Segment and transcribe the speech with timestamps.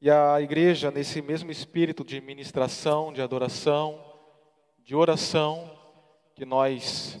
[0.00, 3.98] E a igreja, nesse mesmo espírito de ministração, de adoração,
[4.84, 5.70] de oração,
[6.34, 7.18] que nós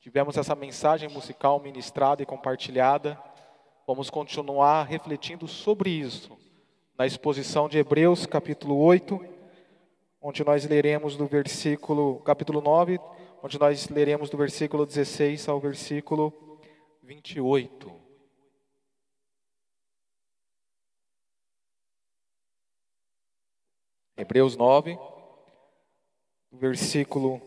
[0.00, 3.16] tivemos essa mensagem musical ministrada e compartilhada,
[3.86, 6.36] vamos continuar refletindo sobre isso
[6.98, 9.20] na exposição de Hebreus, capítulo 8,
[10.20, 12.98] onde nós leremos do versículo, capítulo 9,
[13.40, 16.32] onde nós leremos do versículo 16 ao versículo
[17.04, 18.05] 28.
[24.16, 24.98] Hebreus 9,
[26.50, 27.42] versículo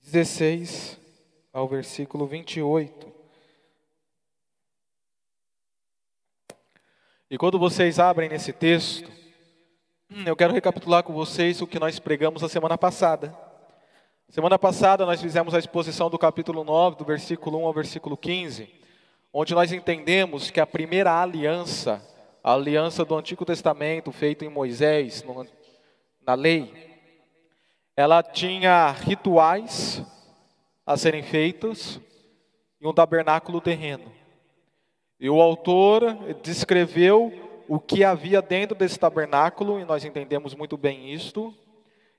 [0.00, 0.98] 16
[1.52, 3.12] ao versículo 28.
[7.30, 9.10] E quando vocês abrem nesse texto,
[10.24, 13.36] eu quero recapitular com vocês o que nós pregamos a semana passada.
[14.30, 18.72] Semana passada nós fizemos a exposição do capítulo 9, do versículo 1 ao versículo 15,
[19.30, 22.02] onde nós entendemos que a primeira aliança,
[22.42, 25.46] a aliança do Antigo Testamento feita em Moisés, no,
[26.24, 26.72] na lei,
[27.96, 30.02] ela tinha rituais
[30.86, 32.00] a serem feitos
[32.80, 34.12] e um tabernáculo terreno.
[35.18, 41.12] E o autor descreveu o que havia dentro desse tabernáculo, e nós entendemos muito bem
[41.12, 41.54] isto,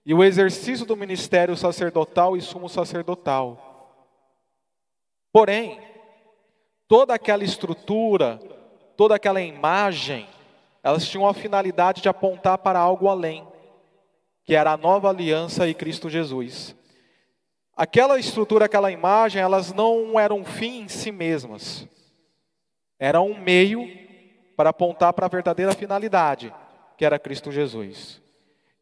[0.05, 3.66] e o exercício do ministério sacerdotal e sumo sacerdotal.
[5.31, 5.79] Porém,
[6.88, 8.39] toda aquela estrutura,
[9.00, 10.28] toda aquela imagem,
[10.83, 13.47] elas tinham a finalidade de apontar para algo além,
[14.44, 16.75] que era a nova aliança e Cristo Jesus.
[17.78, 21.88] Aquela estrutura, aquela imagem, elas não eram um fim em si mesmas.
[23.00, 23.89] Era um meio
[24.58, 26.53] para apontar para a verdadeira finalidade,
[26.97, 28.22] que era Cristo Jesus.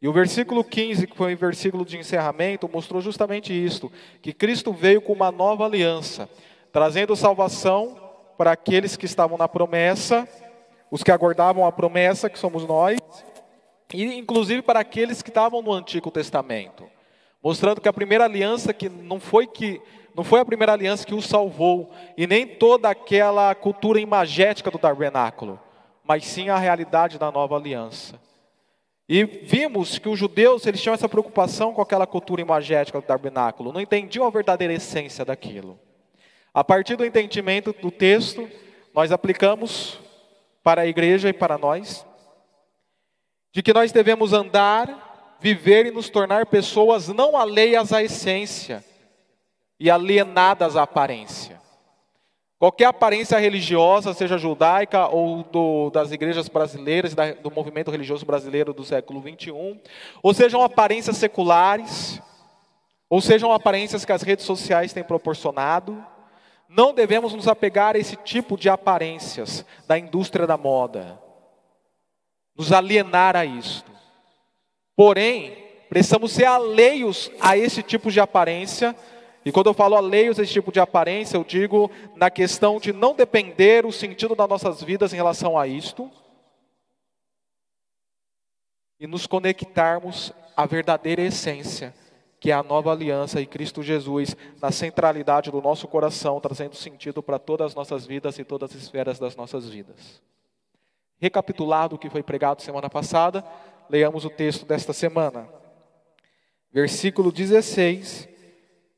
[0.01, 3.91] E o versículo 15, que foi o versículo de encerramento, mostrou justamente isto:
[4.23, 6.27] que Cristo veio com uma nova aliança,
[6.71, 8.06] trazendo salvação
[8.37, 10.27] para aqueles que estavam na promessa,
[10.91, 12.99] os que aguardavam a promessa, que somos nós,
[13.93, 16.87] e inclusive para aqueles que estavam no Antigo Testamento,
[17.43, 19.81] mostrando que a primeira aliança que não foi que
[20.13, 24.79] não foi a primeira aliança que o salvou, e nem toda aquela cultura imagética do
[24.79, 25.59] tabernáculo,
[26.03, 28.19] mas sim a realidade da nova aliança.
[29.07, 33.71] E vimos que os judeus eles tinham essa preocupação com aquela cultura imagética do tabernáculo,
[33.71, 35.79] não entendiam a verdadeira essência daquilo.
[36.57, 38.49] A partir do entendimento do texto,
[38.91, 39.99] nós aplicamos
[40.63, 42.03] para a igreja e para nós,
[43.53, 48.83] de que nós devemos andar, viver e nos tornar pessoas não alheias à essência,
[49.79, 51.61] e alienadas à aparência.
[52.57, 58.73] Qualquer aparência religiosa, seja judaica ou do, das igrejas brasileiras, da, do movimento religioso brasileiro
[58.73, 59.79] do século 21,
[60.23, 62.19] ou sejam aparências seculares,
[63.07, 66.03] ou sejam aparências que as redes sociais têm proporcionado,
[66.67, 71.19] não devemos nos apegar a esse tipo de aparências da indústria da moda,
[72.55, 73.89] nos alienar a isto.
[74.95, 75.55] Porém,
[75.89, 78.95] precisamos ser alheios a esse tipo de aparência.
[79.45, 82.91] E quando eu falo alheios a esse tipo de aparência, eu digo na questão de
[82.91, 86.11] não depender o sentido das nossas vidas em relação a isto.
[88.99, 91.93] E nos conectarmos à verdadeira essência,
[92.39, 97.23] que é a nova aliança e Cristo Jesus na centralidade do nosso coração, trazendo sentido
[97.23, 100.21] para todas as nossas vidas e todas as esferas das nossas vidas.
[101.19, 103.43] Recapitulado o que foi pregado semana passada,
[103.89, 105.49] leiamos o texto desta semana.
[106.71, 108.29] Versículo 16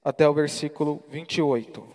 [0.04, 1.88] até o versículo 28.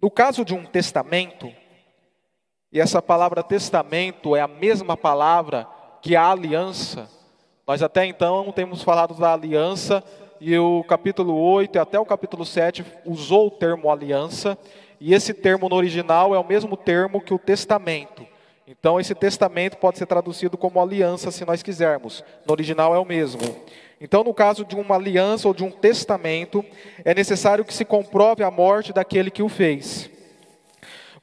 [0.00, 1.52] No caso de um testamento,
[2.70, 5.68] e essa palavra testamento é a mesma palavra
[6.00, 7.08] que a aliança,
[7.72, 10.04] nós até então temos falado da aliança,
[10.38, 14.58] e o capítulo 8 e até o capítulo 7 usou o termo aliança,
[15.00, 18.26] e esse termo no original é o mesmo termo que o testamento.
[18.68, 22.22] Então, esse testamento pode ser traduzido como aliança, se nós quisermos.
[22.44, 23.40] No original é o mesmo.
[23.98, 26.62] Então, no caso de uma aliança ou de um testamento,
[27.06, 30.10] é necessário que se comprove a morte daquele que o fez.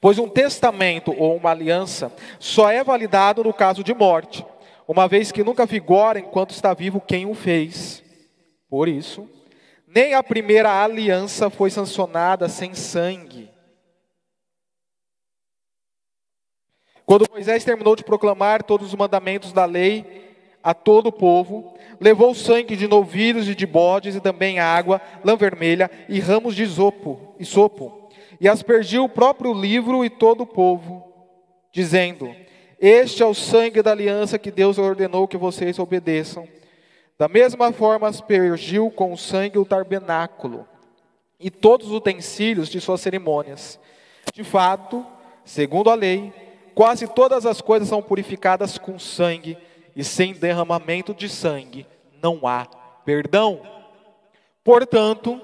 [0.02, 4.44] Pois um testamento ou uma aliança só é validado no caso de morte,
[4.90, 8.04] uma vez que nunca vigora enquanto está vivo quem o fez.
[8.68, 9.30] Por isso,
[9.88, 13.52] nem a primeira aliança foi sancionada sem sangue.
[17.06, 22.34] Quando Moisés terminou de proclamar todos os mandamentos da lei, a todo o povo, levou
[22.34, 27.36] sangue de novilhos e de bodes, e também água, lã vermelha e ramos de isopo,
[27.40, 28.10] isopo,
[28.42, 31.14] e aspergiu o próprio livro e todo o povo,
[31.72, 32.36] dizendo:
[32.82, 36.48] Este é o sangue da aliança que Deus ordenou que vocês obedeçam.
[37.18, 40.66] Da mesma forma, aspergiu com o sangue o tabernáculo
[41.40, 43.80] e todos os utensílios de suas cerimônias.
[44.34, 45.06] De fato,
[45.44, 46.34] segundo a lei,
[46.74, 49.58] quase todas as coisas são purificadas com sangue,
[49.96, 51.86] e sem derramamento de sangue
[52.22, 52.66] não há
[53.04, 53.62] perdão.
[54.64, 55.42] Portanto,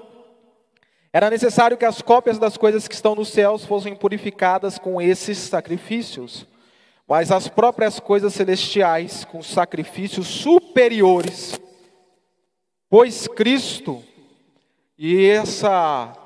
[1.12, 5.36] era necessário que as cópias das coisas que estão nos céus fossem purificadas com esses
[5.36, 6.46] sacrifícios,
[7.08, 11.60] mas as próprias coisas celestiais com sacrifícios superiores.
[12.88, 14.02] Pois Cristo,
[14.98, 16.16] e essa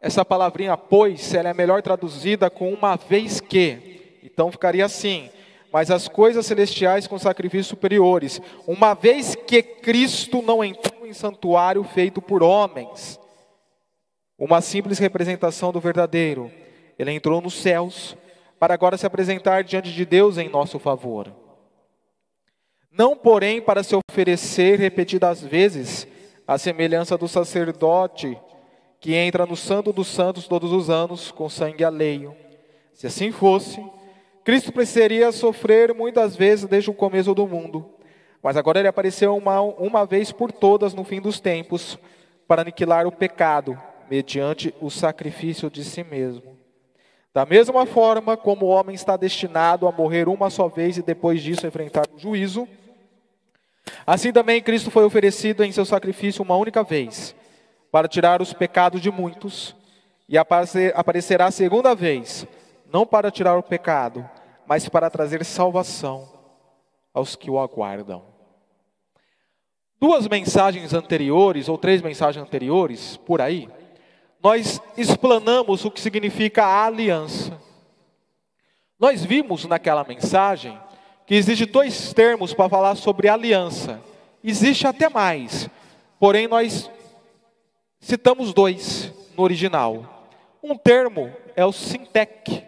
[0.00, 4.18] essa palavrinha pois, ela é melhor traduzida com uma vez que.
[4.22, 5.30] Então ficaria assim:
[5.72, 11.82] mas as coisas celestiais com sacrifícios superiores, uma vez que Cristo não entrou em santuário
[11.84, 13.18] feito por homens,
[14.36, 16.50] uma simples representação do verdadeiro,
[16.98, 18.16] ele entrou nos céus
[18.62, 21.34] para agora se apresentar diante de Deus em nosso favor.
[22.92, 26.06] Não, porém, para se oferecer repetidas vezes,
[26.46, 28.38] a semelhança do sacerdote
[29.00, 32.36] que entra no Santo dos Santos todos os anos com sangue alheio.
[32.94, 33.84] Se assim fosse,
[34.44, 37.84] Cristo precisaria sofrer muitas vezes desde o começo do mundo,
[38.40, 41.98] mas agora ele apareceu uma, uma vez por todas no fim dos tempos
[42.46, 43.76] para aniquilar o pecado,
[44.08, 46.61] mediante o sacrifício de si mesmo.
[47.34, 51.42] Da mesma forma como o homem está destinado a morrer uma só vez e depois
[51.42, 52.68] disso enfrentar o juízo,
[54.06, 57.34] assim também Cristo foi oferecido em seu sacrifício uma única vez,
[57.90, 59.74] para tirar os pecados de muitos,
[60.28, 62.46] e aparecerá segunda vez
[62.92, 64.28] não para tirar o pecado,
[64.66, 66.28] mas para trazer salvação
[67.14, 68.22] aos que o aguardam.
[69.98, 73.68] Duas mensagens anteriores, ou três mensagens anteriores, por aí,
[74.42, 77.60] nós explanamos o que significa a aliança.
[78.98, 80.78] Nós vimos naquela mensagem
[81.26, 84.00] que existe dois termos para falar sobre aliança.
[84.42, 85.68] Existe até mais,
[86.18, 86.90] porém nós
[88.00, 90.28] citamos dois no original.
[90.62, 92.64] Um termo é o sintec,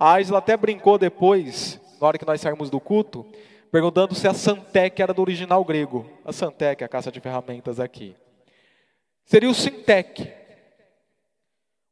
[0.00, 3.26] a Aisla até brincou depois, na hora que nós saímos do culto,
[3.70, 6.08] perguntando se a Santec era do original grego.
[6.24, 8.16] A Santec, a caça de ferramentas aqui.
[9.26, 10.39] Seria o Sintec.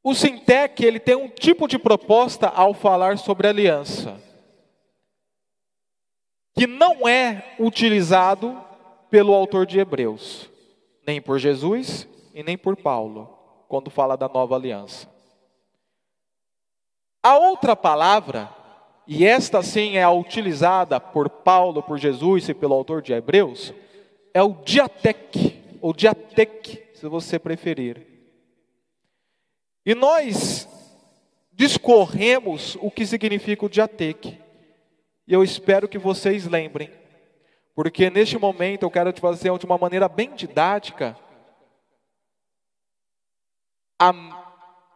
[0.08, 4.18] O Sintec, ele tem um tipo de proposta ao falar sobre aliança,
[6.54, 8.58] que não é utilizado
[9.10, 10.50] pelo autor de Hebreus,
[11.06, 13.28] nem por Jesus e nem por Paulo,
[13.68, 15.06] quando fala da nova aliança.
[17.22, 18.48] A outra palavra,
[19.06, 23.74] e esta sim é a utilizada por Paulo, por Jesus e pelo autor de Hebreus,
[24.32, 28.17] é o diatec, ou diatec, se você preferir.
[29.88, 30.68] E nós
[31.50, 34.38] discorremos o que significa o diatec.
[35.26, 36.90] E eu espero que vocês lembrem,
[37.74, 41.16] porque neste momento eu quero te fazer de uma maneira bem didática
[43.98, 44.12] a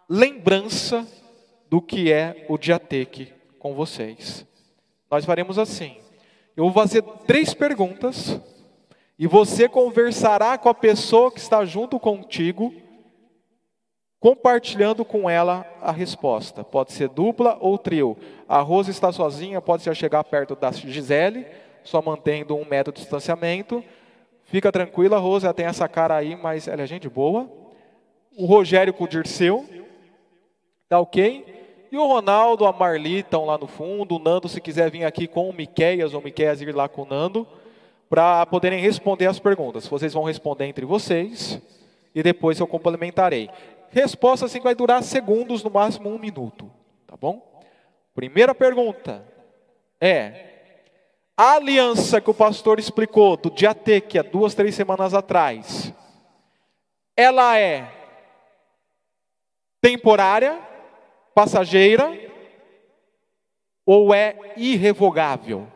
[0.06, 1.08] lembrança
[1.70, 4.46] do que é o Diateque com vocês.
[5.10, 5.96] Nós faremos assim.
[6.54, 8.38] Eu vou fazer três perguntas
[9.18, 12.74] e você conversará com a pessoa que está junto contigo,
[14.22, 16.62] compartilhando com ela a resposta.
[16.62, 18.16] Pode ser dupla ou trio.
[18.48, 21.44] A Rosa está sozinha, pode ser chegar perto da Gisele,
[21.82, 23.82] só mantendo um metro de distanciamento.
[24.44, 27.50] Fica tranquila, Rosa, ela tem essa cara aí, mas ela é gente boa.
[28.38, 29.66] O Rogério com o Dirceu,
[30.88, 31.44] tá ok?
[31.90, 34.14] E o Ronaldo, a Marli estão lá no fundo.
[34.14, 37.02] O Nando, se quiser vir aqui com o Miqueias, ou o Miqueias ir lá com
[37.02, 37.44] o Nando,
[38.08, 39.88] para poderem responder as perguntas.
[39.88, 41.60] Vocês vão responder entre vocês
[42.14, 43.48] e depois eu complementarei.
[43.92, 46.70] Resposta assim vai durar segundos, no máximo um minuto.
[47.06, 47.62] Tá bom?
[48.14, 49.24] Primeira pergunta
[50.00, 50.80] é:
[51.36, 55.92] a aliança que o pastor explicou do dia T, que há duas, três semanas atrás,
[57.16, 57.88] ela é
[59.80, 60.72] temporária?
[61.34, 62.12] passageira
[63.84, 65.66] ou é irrevogável?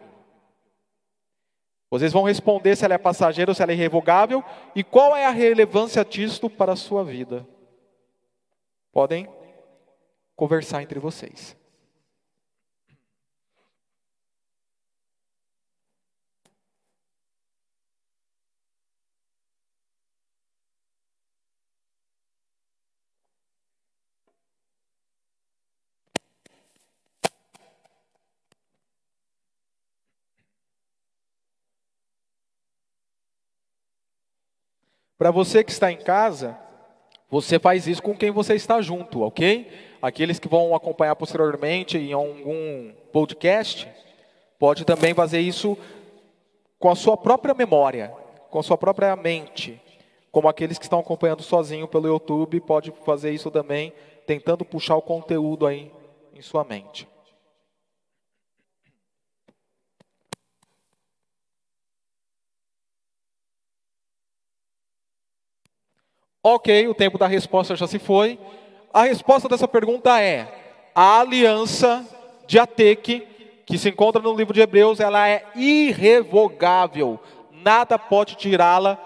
[1.91, 4.45] Vocês vão responder se ela é passageira ou se ela é irrevogável
[4.75, 7.47] e qual é a relevância disto para a sua vida.
[8.97, 9.29] Podem
[10.35, 11.55] conversar entre vocês.
[35.19, 36.59] Para você que está em casa,
[37.31, 39.71] você faz isso com quem você está junto, ok?
[40.01, 43.89] Aqueles que vão acompanhar posteriormente em algum podcast,
[44.59, 45.77] pode também fazer isso
[46.79, 48.13] com a sua própria memória,
[48.51, 49.81] com a sua própria mente.
[50.31, 53.93] Como aqueles que estão acompanhando sozinho pelo YouTube, pode fazer isso também,
[54.27, 55.91] tentando puxar o conteúdo aí
[56.35, 57.09] em sua mente.
[66.49, 68.39] Ok, o tempo da resposta já se foi.
[68.95, 70.47] A resposta dessa pergunta é:
[70.95, 72.07] a aliança
[72.47, 73.27] de Ateque,
[73.67, 77.19] que se encontra no livro de Hebreus, ela é irrevogável.
[77.51, 78.97] Nada pode tirá-la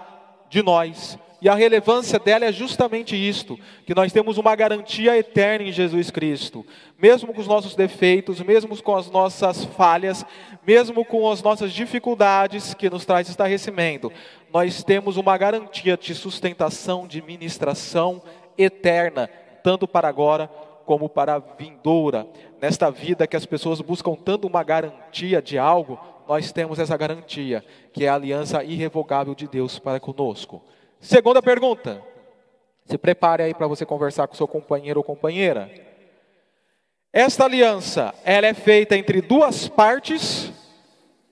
[0.51, 1.17] de nós.
[1.41, 6.11] E a relevância dela é justamente isto: que nós temos uma garantia eterna em Jesus
[6.11, 6.63] Cristo.
[7.01, 10.23] Mesmo com os nossos defeitos, mesmo com as nossas falhas,
[10.65, 14.11] mesmo com as nossas dificuldades que nos traz estarrecimento,
[14.53, 18.21] nós temos uma garantia de sustentação, de ministração
[18.55, 19.27] eterna,
[19.63, 20.47] tanto para agora
[20.85, 22.27] como para a vindoura.
[22.61, 27.65] Nesta vida que as pessoas buscam tanto uma garantia de algo, nós temos essa garantia,
[27.91, 30.61] que é a aliança irrevogável de Deus para conosco.
[31.01, 31.99] Segunda pergunta.
[32.85, 35.69] Se prepare aí para você conversar com seu companheiro ou companheira.
[37.11, 40.51] Esta aliança, ela é feita entre duas partes,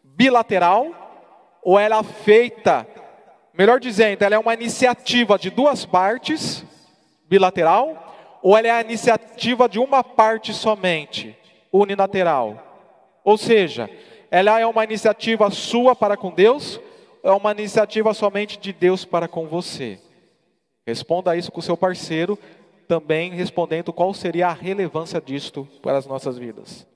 [0.03, 0.87] bilateral,
[1.63, 2.85] ou ela é feita,
[3.53, 6.65] melhor dizendo, ela é uma iniciativa de duas partes,
[7.29, 11.37] bilateral, ou ela é a iniciativa de uma parte somente,
[11.71, 12.57] unilateral.
[13.23, 13.87] Ou seja,
[14.31, 16.81] ela é uma iniciativa sua para com Deus,
[17.29, 19.99] é uma iniciativa somente de Deus para com você?
[20.85, 22.37] Responda isso com o seu parceiro,
[22.87, 26.87] também respondendo qual seria a relevância disto para as nossas vidas.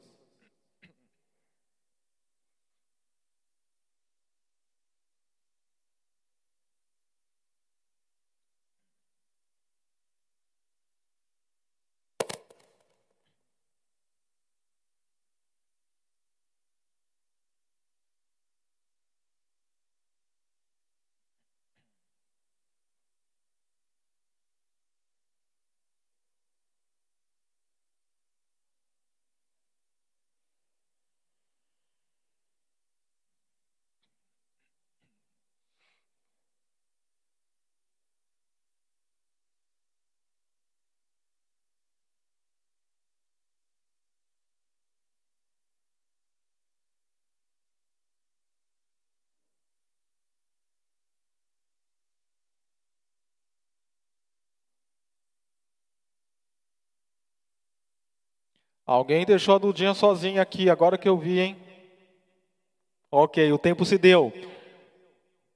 [58.85, 61.57] Alguém deixou a Dudinha sozinha aqui, agora que eu vi, hein?
[63.09, 64.33] Ok, o tempo se deu.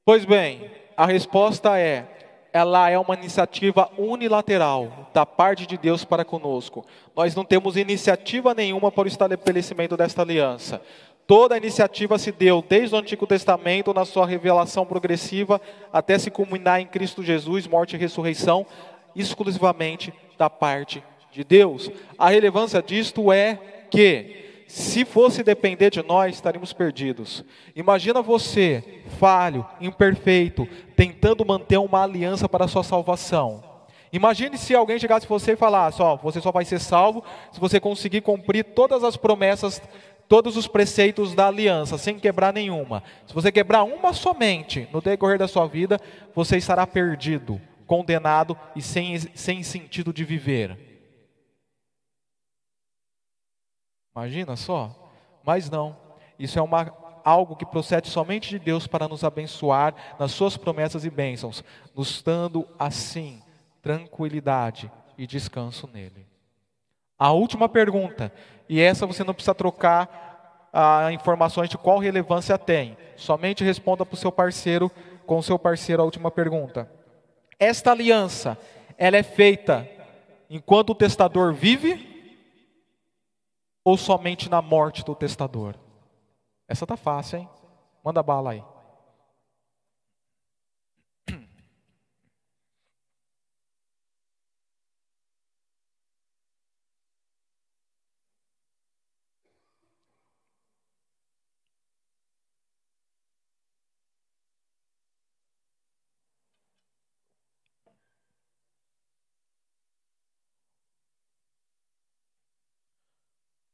[0.05, 2.07] Pois bem, a resposta é:
[2.53, 6.86] ela é uma iniciativa unilateral da parte de Deus para conosco.
[7.13, 10.81] Nós não temos iniciativa nenhuma para o estabelecimento desta aliança.
[11.25, 15.60] Toda a iniciativa se deu desde o Antigo Testamento, na sua revelação progressiva,
[15.91, 18.65] até se culminar em Cristo Jesus, morte e ressurreição,
[19.13, 21.03] exclusivamente da parte
[21.38, 21.91] de Deus.
[22.17, 23.60] A relevância disto é
[23.91, 27.46] que, se fosse depender de nós, estaríamos perdidos.
[27.75, 28.84] Imagina você,
[29.20, 33.63] falho, imperfeito, tentando manter uma aliança para a sua salvação.
[34.12, 37.79] Imagine se alguém chegasse você e falasse: Ó, você só vai ser salvo se você
[37.79, 39.82] conseguir cumprir todas as promessas,
[40.27, 43.03] todos os preceitos da aliança, sem quebrar nenhuma.
[43.27, 46.00] Se você quebrar uma somente no decorrer da sua vida,
[46.34, 50.87] você estará perdido, condenado e sem, sem sentido de viver.
[54.17, 54.95] Imagina só?
[55.43, 55.95] Mas não.
[56.39, 56.91] Isso é uma,
[57.24, 61.63] algo que procede somente de Deus para nos abençoar nas suas promessas e bênçãos,
[61.95, 63.43] nos dando assim
[63.79, 66.25] tranquilidade e descanso nele.
[67.17, 68.33] A última pergunta,
[68.67, 74.15] e essa você não precisa trocar ah, informações de qual relevância tem, somente responda para
[74.15, 74.91] o seu parceiro,
[75.27, 76.91] com o seu parceiro a última pergunta.
[77.59, 78.57] Esta aliança,
[78.97, 79.88] ela é feita
[80.50, 82.16] enquanto o testador vive
[83.88, 85.74] ou somente na morte do testador?
[86.67, 87.50] Essa tá fácil, hein?
[88.03, 88.62] Manda bala aí.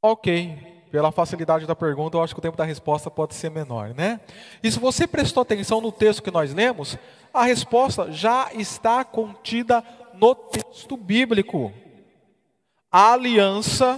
[0.06, 0.58] Ok,
[0.92, 4.20] pela facilidade da pergunta, eu acho que o tempo da resposta pode ser menor, né?
[4.62, 6.98] E se você prestou atenção no texto que nós lemos,
[7.34, 9.82] a resposta já está contida
[10.14, 11.72] no texto bíblico.
[12.92, 13.98] A aliança,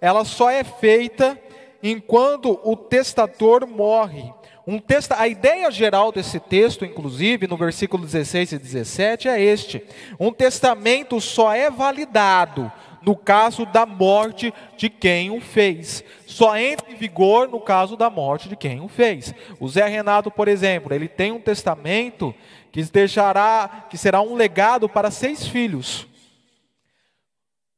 [0.00, 1.40] ela só é feita
[1.80, 4.28] enquanto o testador morre.
[4.66, 9.80] Um testa, a ideia geral desse texto, inclusive, no versículo 16 e 17, é este:
[10.18, 12.72] um testamento só é validado
[13.06, 16.02] no caso da morte de quem o fez.
[16.26, 19.32] Só entra em vigor no caso da morte de quem o fez.
[19.60, 22.34] O Zé Renato, por exemplo, ele tem um testamento
[22.72, 26.04] que deixará, que será um legado para seis filhos.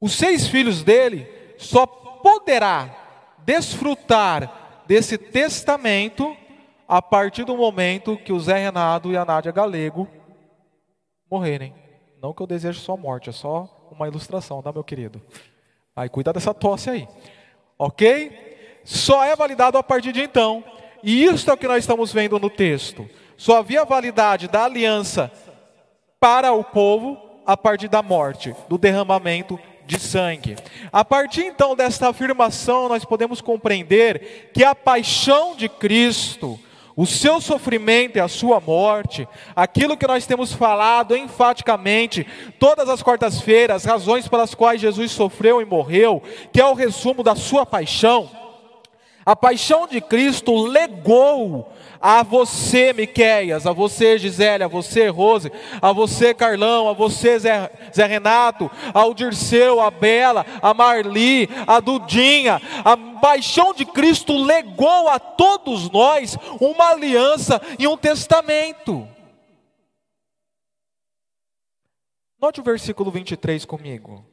[0.00, 6.34] Os seis filhos dele só poderá desfrutar desse testamento
[6.88, 10.08] a partir do momento que o Zé Renato e a Nádia Galego
[11.30, 11.74] morrerem.
[12.22, 15.20] Não que eu deseje sua morte, é só uma ilustração, tá, meu querido?
[15.94, 17.08] Aí cuida dessa tosse aí.
[17.78, 18.80] Ok?
[18.84, 20.64] Só é validado a partir de então.
[21.02, 23.08] E isso é o que nós estamos vendo no texto.
[23.36, 25.30] Só havia validade da aliança
[26.18, 30.56] para o povo a partir da morte, do derramamento de sangue.
[30.92, 36.58] A partir então desta afirmação, nós podemos compreender que a paixão de Cristo,
[36.98, 42.26] o seu sofrimento e a sua morte, aquilo que nós temos falado enfaticamente
[42.58, 46.20] todas as quartas-feiras, razões pelas quais Jesus sofreu e morreu,
[46.52, 48.28] que é o resumo da sua paixão.
[49.24, 55.50] A paixão de Cristo legou a você, Miqueias, a você, Gisele, a você, Rose,
[55.80, 61.80] a você, Carlão, a você, Zé, Zé Renato, ao Dirceu, a Bela, a Marli, a
[61.80, 62.60] Dudinha.
[62.84, 69.08] A paixão de Cristo legou a todos nós uma aliança e um testamento.
[72.40, 74.24] Note o versículo 23 comigo.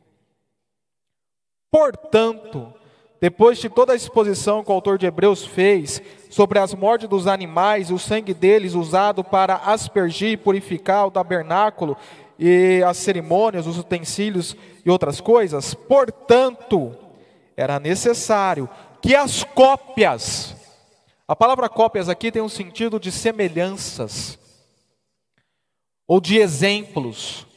[1.71, 2.73] Portanto,
[3.19, 7.27] depois de toda a exposição que o autor de Hebreus fez sobre as mortes dos
[7.27, 11.95] animais, o sangue deles usado para aspergir e purificar o tabernáculo
[12.37, 14.55] e as cerimônias, os utensílios
[14.85, 16.93] e outras coisas, portanto,
[17.55, 18.69] era necessário
[19.01, 20.55] que as cópias,
[21.27, 24.37] a palavra cópias aqui tem um sentido de semelhanças,
[26.07, 27.47] ou de exemplos,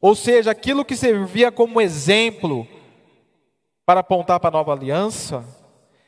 [0.00, 2.66] ou seja, aquilo que servia como exemplo
[3.84, 5.44] para apontar para a nova aliança,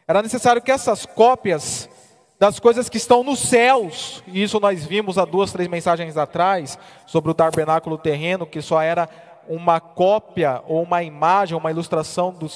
[0.07, 1.89] era necessário que essas cópias
[2.39, 6.79] das coisas que estão nos céus, e isso nós vimos há duas, três mensagens atrás,
[7.07, 9.09] sobre o tabernáculo terreno, que só era
[9.49, 12.49] uma cópia ou uma imagem, uma ilustração do,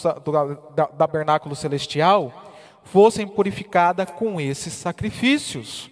[0.99, 2.33] tabernáculo celestial,
[2.83, 5.91] fossem purificadas com esses sacrifícios.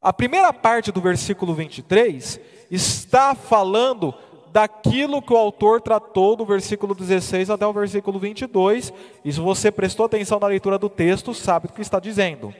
[0.00, 4.14] A primeira parte do versículo 23 está falando
[4.52, 8.92] daquilo que o autor tratou do versículo 16 até o versículo 22.
[9.24, 12.54] E se você prestou atenção na leitura do texto, sabe o que está dizendo.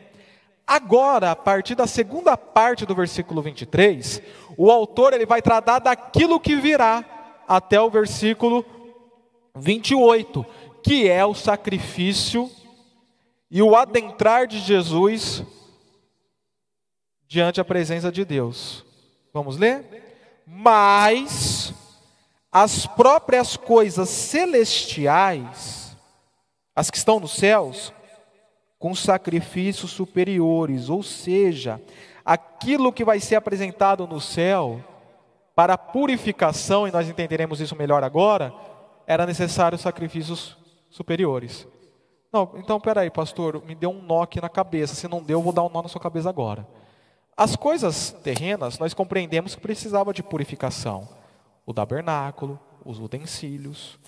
[0.66, 4.22] Agora, a partir da segunda parte do versículo 23,
[4.56, 7.04] o autor ele vai tratar daquilo que virá
[7.46, 8.64] até o versículo
[9.54, 10.46] 28,
[10.82, 12.50] que é o sacrifício
[13.50, 15.44] e o adentrar de Jesus
[17.28, 18.82] diante a presença de Deus.
[19.34, 19.84] Vamos ler?
[20.46, 21.74] Mas
[22.52, 25.96] as próprias coisas celestiais,
[26.76, 27.94] as que estão nos céus,
[28.78, 31.80] com sacrifícios superiores, ou seja,
[32.22, 34.84] aquilo que vai ser apresentado no céu
[35.54, 38.52] para purificação, e nós entenderemos isso melhor agora,
[39.06, 40.56] era necessário sacrifícios
[40.90, 41.66] superiores.
[42.30, 44.94] Não, então peraí, pastor, me deu um nó aqui na cabeça.
[44.94, 46.66] Se não deu, eu vou dar um nó na sua cabeça agora.
[47.36, 51.21] As coisas terrenas, nós compreendemos que precisava de purificação
[51.64, 53.98] o tabernáculo, os utensílios,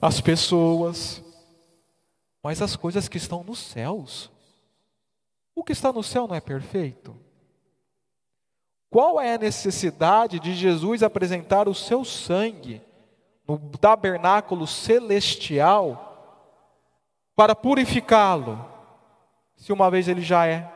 [0.00, 1.22] as pessoas,
[2.42, 4.30] mas as coisas que estão nos céus.
[5.54, 7.16] O que está no céu não é perfeito?
[8.90, 12.80] Qual é a necessidade de Jesus apresentar o seu sangue
[13.46, 16.02] no tabernáculo celestial
[17.34, 18.64] para purificá-lo,
[19.56, 20.72] se uma vez ele já é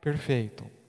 [0.00, 0.79] perfeito?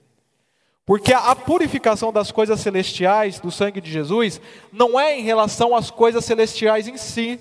[0.92, 4.38] Porque a purificação das coisas celestiais do sangue de Jesus
[4.70, 7.40] não é em relação às coisas celestiais em si,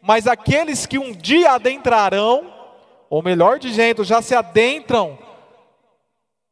[0.00, 2.46] mas aqueles que um dia adentrarão,
[3.10, 5.18] ou melhor dizendo, já se adentram,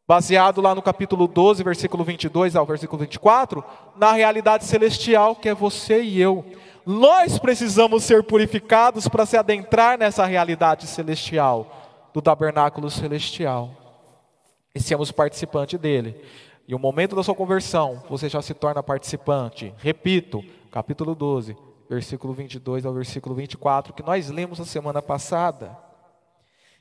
[0.08, 3.62] baseado lá no capítulo 12, versículo 22 ao versículo 24,
[3.96, 6.44] na realidade celestial que é você e eu.
[6.84, 13.79] Nós precisamos ser purificados para se adentrar nessa realidade celestial, do tabernáculo celestial
[14.74, 16.20] e sermos participante dele.
[16.66, 19.74] E o momento da sua conversão, você já se torna participante.
[19.78, 21.56] Repito, capítulo 12,
[21.88, 25.76] versículo 22 ao versículo 24, que nós lemos a semana passada.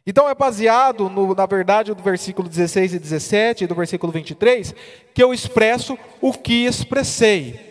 [0.06, 4.73] Então é baseado, no, na verdade, do versículo 16 e 17 e do versículo 23,
[5.13, 7.67] que eu expresso o que expressei.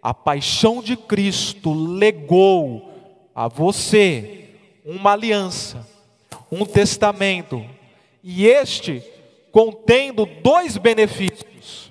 [0.00, 2.92] A paixão de Cristo legou
[3.34, 4.50] a você
[4.84, 5.84] uma aliança,
[6.50, 7.64] um testamento,
[8.22, 9.02] e este
[9.56, 11.90] contendo dois benefícios,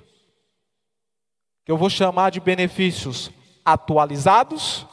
[1.64, 3.28] que eu vou chamar de benefícios
[3.64, 4.86] atualizados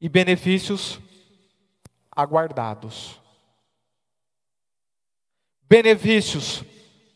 [0.00, 0.98] e benefícios
[2.10, 3.20] aguardados.
[5.62, 6.64] Benefícios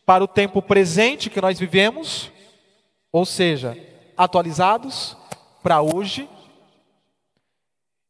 [0.05, 2.31] para o tempo presente que nós vivemos,
[3.11, 3.77] ou seja,
[4.15, 5.17] atualizados
[5.61, 6.29] para hoje,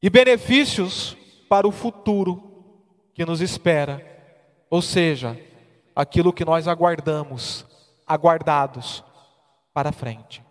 [0.04, 1.18] e benefícios
[1.50, 4.06] para o futuro que nos espera,
[4.70, 5.49] ou seja,
[6.00, 7.66] aquilo que nós aguardamos,
[8.08, 9.04] aguardados
[9.74, 10.42] para frente.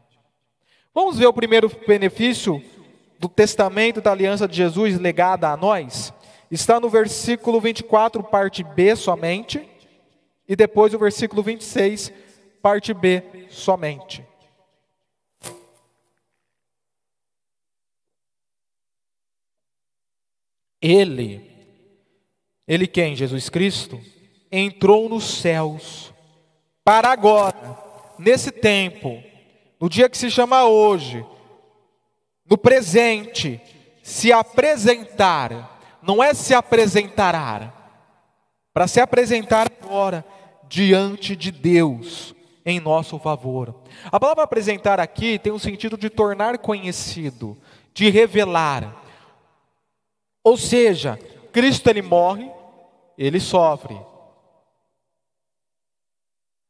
[0.94, 2.62] Vamos ver o primeiro benefício
[3.18, 6.12] do testamento da aliança de Jesus legada a nós?
[6.50, 9.66] Está no versículo 24, parte B somente,
[10.46, 12.12] e depois o versículo 26,
[12.60, 14.22] parte B somente.
[20.80, 21.50] Ele,
[22.66, 23.16] ele quem?
[23.16, 23.98] Jesus Cristo,
[24.50, 26.12] entrou nos céus
[26.84, 27.78] para agora,
[28.18, 29.22] nesse tempo,
[29.78, 31.24] no dia que se chama hoje,
[32.48, 33.60] no presente,
[34.02, 37.74] se apresentar, não é se apresentará,
[38.72, 40.24] para se apresentar agora
[40.66, 42.34] diante de Deus
[42.64, 43.74] em nosso favor.
[44.10, 47.56] A palavra apresentar aqui tem o sentido de tornar conhecido,
[47.92, 49.02] de revelar.
[50.42, 51.18] Ou seja,
[51.52, 52.50] Cristo ele morre,
[53.18, 53.98] ele sofre,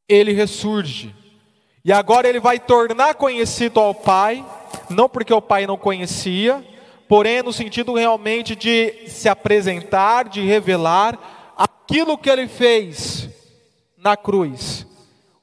[0.09, 1.14] ele ressurge,
[1.85, 4.44] e agora ele vai tornar conhecido ao Pai,
[4.88, 6.64] não porque o Pai não conhecia,
[7.07, 13.29] porém no sentido realmente de se apresentar, de revelar aquilo que ele fez
[13.97, 14.87] na cruz,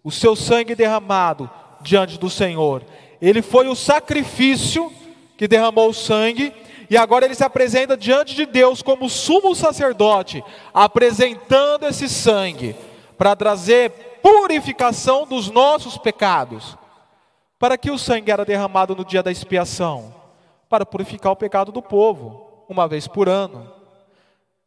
[0.04, 1.50] o seu sangue derramado
[1.82, 2.84] diante do Senhor.
[3.22, 4.92] Ele foi o sacrifício
[5.38, 6.54] que derramou o sangue,
[6.90, 12.76] e agora ele se apresenta diante de Deus como sumo sacerdote, apresentando esse sangue
[13.18, 16.78] para trazer purificação dos nossos pecados.
[17.58, 20.14] Para que o sangue era derramado no dia da expiação?
[20.70, 23.72] Para purificar o pecado do povo, uma vez por ano.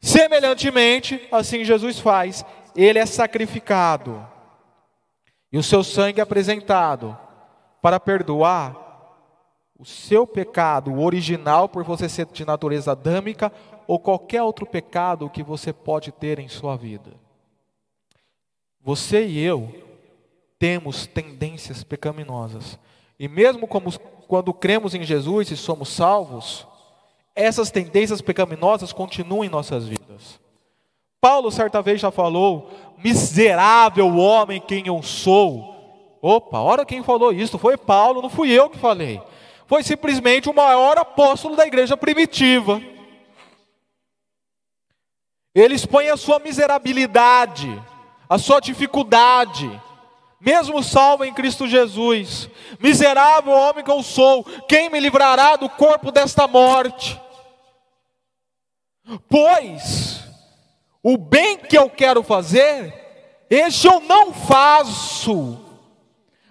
[0.01, 4.25] Semelhantemente, assim Jesus faz, ele é sacrificado
[5.51, 7.19] e o seu sangue é apresentado
[7.81, 8.77] para perdoar
[9.79, 13.53] o seu pecado original por você ser de natureza adâmica
[13.87, 17.28] ou qualquer outro pecado que você pode ter em sua vida.
[18.89, 19.71] Você e eu
[20.59, 22.79] temos tendências pecaminosas.
[23.21, 23.93] E mesmo como,
[24.27, 26.67] quando cremos em Jesus e somos salvos,
[27.37, 30.41] essas tendências pecaminosas continuam em nossas vidas.
[31.21, 36.17] Paulo certa vez já falou: miserável homem quem eu sou.
[36.23, 39.21] Opa, olha quem falou isso, foi Paulo, não fui eu que falei.
[39.67, 42.81] Foi simplesmente o maior apóstolo da igreja primitiva.
[45.55, 47.69] Ele expõe a sua miserabilidade,
[48.29, 49.69] a sua dificuldade,
[50.41, 52.49] mesmo salvo em Cristo Jesus.
[52.79, 57.21] Miserável homem que eu sou, quem me livrará do corpo desta morte?
[59.29, 60.23] Pois
[61.03, 62.93] o bem que eu quero fazer,
[63.49, 65.65] este eu não faço.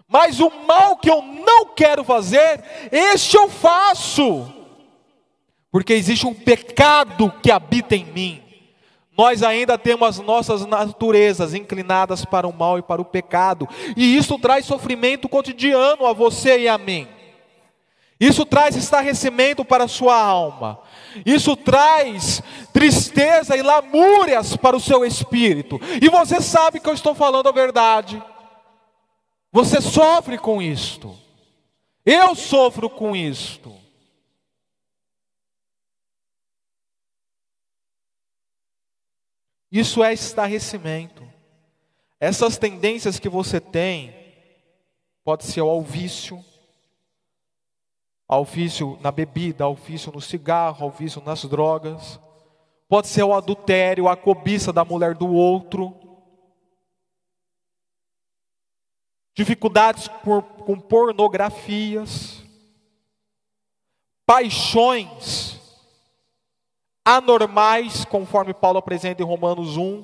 [0.07, 4.51] Mas o mal que eu não quero fazer, este eu faço.
[5.69, 8.46] Porque existe um pecado que habita em mim.
[9.17, 14.15] Nós ainda temos as nossas naturezas inclinadas para o mal e para o pecado, e
[14.15, 17.07] isso traz sofrimento cotidiano a você e a mim.
[18.19, 20.79] Isso traz estarrecimento para a sua alma.
[21.25, 22.41] Isso traz
[22.73, 25.79] tristeza e lamúrias para o seu espírito.
[26.01, 28.21] E você sabe que eu estou falando a verdade.
[29.51, 31.15] Você sofre com isto.
[32.03, 33.76] Eu sofro com isto.
[39.71, 41.27] Isso é estarrecimento.
[42.19, 44.15] Essas tendências que você tem,
[45.23, 46.43] pode ser ao vício,
[48.27, 52.19] ao vício na bebida, ao vício no cigarro, ao vício nas drogas.
[52.87, 55.93] Pode ser o adultério, a cobiça da mulher do outro.
[59.35, 62.41] Dificuldades por, com pornografias.
[64.25, 65.56] Paixões
[67.07, 70.03] anormais, conforme Paulo apresenta em Romanos 1.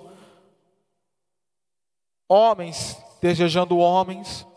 [2.29, 4.47] Homens desejando homens,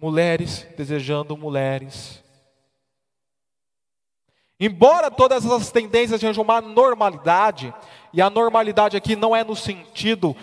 [0.00, 2.24] mulheres desejando mulheres.
[4.58, 7.72] Embora todas essas tendências sejam uma normalidade,
[8.14, 10.34] e a normalidade aqui não é no sentido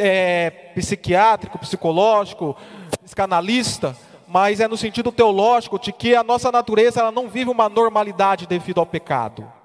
[0.00, 2.56] é, psiquiátrico, psicológico,
[3.04, 7.68] psicanalista, mas é no sentido teológico de que a nossa natureza ela não vive uma
[7.68, 9.57] normalidade devido ao pecado.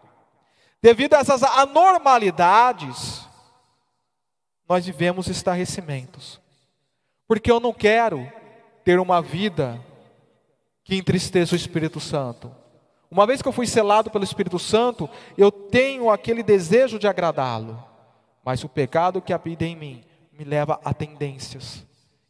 [0.83, 3.25] Devido a essas anormalidades,
[4.67, 6.41] nós vivemos estarrecimentos.
[7.25, 8.29] Porque eu não quero
[8.83, 9.79] ter uma vida
[10.83, 12.53] que entristeça o Espírito Santo
[13.09, 17.81] Uma vez que eu fui selado pelo Espírito Santo, eu tenho aquele desejo de agradá-lo.
[18.43, 21.85] Mas o pecado que habita em mim me leva a tendências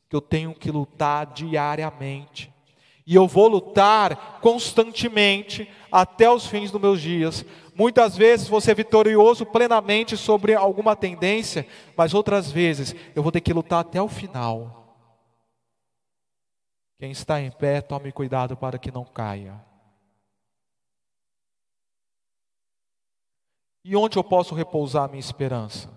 [0.07, 2.53] que eu tenho que lutar diariamente.
[3.05, 7.45] E eu vou lutar constantemente até os fins dos meus dias.
[7.75, 13.41] Muitas vezes vou ser vitorioso plenamente sobre alguma tendência, mas outras vezes eu vou ter
[13.41, 14.83] que lutar até o final.
[16.99, 19.59] Quem está em pé, tome cuidado para que não caia.
[23.83, 25.89] E onde eu posso repousar minha esperança?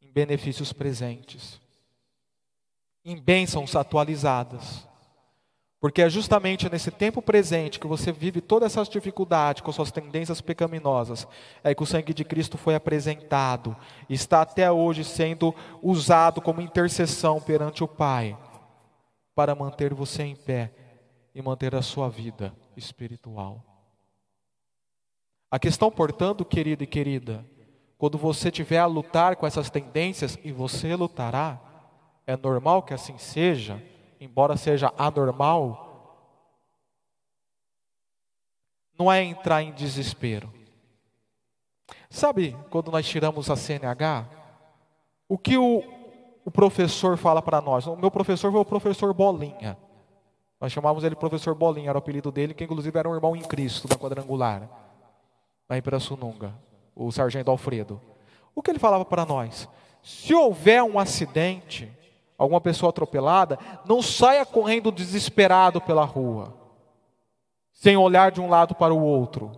[0.00, 1.60] Em benefícios presentes,
[3.04, 4.86] em bênçãos atualizadas.
[5.78, 10.40] Porque é justamente nesse tempo presente que você vive toda essa dificuldade com suas tendências
[10.40, 11.28] pecaminosas,
[11.62, 13.76] é que o sangue de Cristo foi apresentado
[14.08, 18.36] está até hoje sendo usado como intercessão perante o Pai,
[19.34, 20.72] para manter você em pé
[21.34, 23.62] e manter a sua vida espiritual.
[25.50, 27.44] A questão, portanto, querido e querida,
[27.98, 31.60] quando você tiver a lutar com essas tendências, e você lutará,
[32.26, 33.82] é normal que assim seja,
[34.20, 35.84] embora seja anormal,
[38.98, 40.52] não é entrar em desespero.
[42.08, 44.26] Sabe quando nós tiramos a CNH?
[45.28, 45.82] O que o,
[46.44, 47.86] o professor fala para nós?
[47.86, 49.76] O meu professor foi o professor Bolinha.
[50.60, 53.42] Nós chamávamos ele professor Bolinha, era o apelido dele, que inclusive era um irmão em
[53.42, 54.68] Cristo da quadrangular
[55.68, 56.54] lá em Pirassununga,
[56.94, 58.00] o sargento Alfredo.
[58.54, 59.68] O que ele falava para nós?
[60.02, 61.92] Se houver um acidente,
[62.38, 66.54] alguma pessoa atropelada, não saia correndo desesperado pela rua,
[67.72, 69.52] sem olhar de um lado para o outro.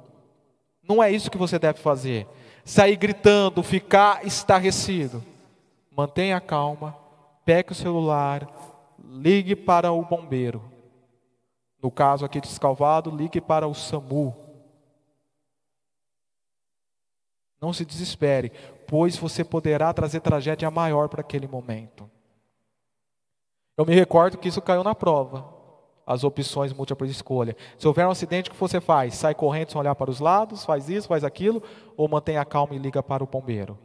[0.83, 2.27] Não é isso que você deve fazer.
[2.64, 5.25] Sair gritando, ficar estarrecido.
[5.91, 6.97] Mantenha calma,
[7.45, 8.49] pegue o celular,
[8.99, 10.62] ligue para o bombeiro.
[11.83, 14.49] No caso aqui de Escalvado, ligue para o SAMU
[17.61, 18.53] Não se desespere,
[18.87, 22.09] pois você poderá trazer tragédia maior para aquele momento.
[23.79, 25.55] Eu me recordo que isso caiu na prova.
[26.05, 27.57] As opções múltipla escolha.
[27.79, 29.14] Se houver um acidente, o que você faz?
[29.14, 31.62] Sai correndo sem olhar para os lados, faz isso, faz aquilo,
[31.97, 33.79] ou mantém a calma e liga para o bombeiro?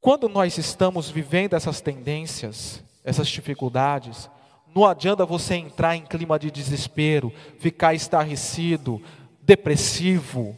[0.00, 4.30] Quando nós estamos vivendo essas tendências, essas dificuldades,
[4.72, 9.02] não adianta você entrar em clima de desespero, ficar estarrecido,
[9.42, 10.56] depressivo,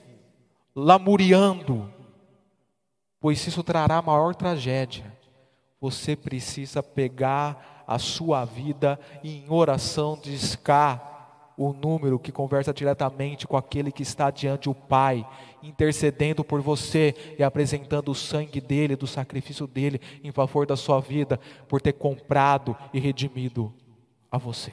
[0.77, 1.91] lamuriando,
[3.19, 5.20] pois isso trará maior tragédia.
[5.81, 11.11] Você precisa pegar a sua vida e em oração discar
[11.57, 15.29] o número que conversa diretamente com aquele que está diante do Pai,
[15.63, 21.01] intercedendo por você e apresentando o sangue dele, do sacrifício dele em favor da sua
[21.01, 21.39] vida,
[21.69, 23.75] por ter comprado e redimido
[24.31, 24.73] a você.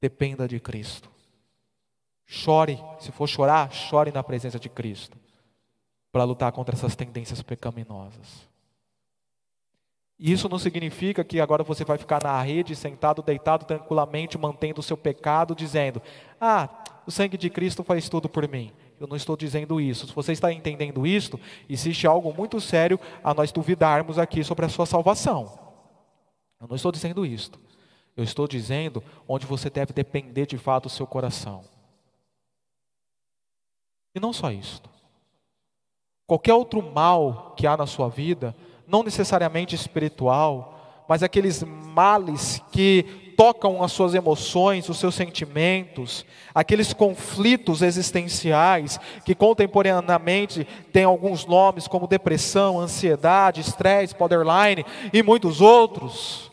[0.00, 1.10] Dependa de Cristo.
[2.24, 5.18] Chore, se for chorar, chore na presença de Cristo,
[6.10, 8.48] para lutar contra essas tendências pecaminosas.
[10.18, 14.80] E isso não significa que agora você vai ficar na rede, sentado, deitado tranquilamente, mantendo
[14.80, 16.00] o seu pecado, dizendo:
[16.40, 16.68] Ah,
[17.06, 18.72] o sangue de Cristo faz tudo por mim.
[18.98, 20.06] Eu não estou dizendo isso.
[20.06, 24.70] Se você está entendendo isto, existe algo muito sério a nós duvidarmos aqui sobre a
[24.70, 25.58] sua salvação.
[26.58, 27.60] Eu não estou dizendo isto.
[28.16, 31.62] Eu estou dizendo onde você deve depender de fato do seu coração.
[34.14, 34.88] E não só isto.
[36.26, 43.34] Qualquer outro mal que há na sua vida, não necessariamente espiritual, mas aqueles males que
[43.36, 51.86] tocam as suas emoções, os seus sentimentos, aqueles conflitos existenciais que contemporaneamente têm alguns nomes
[51.86, 56.50] como depressão, ansiedade, estresse, borderline e muitos outros.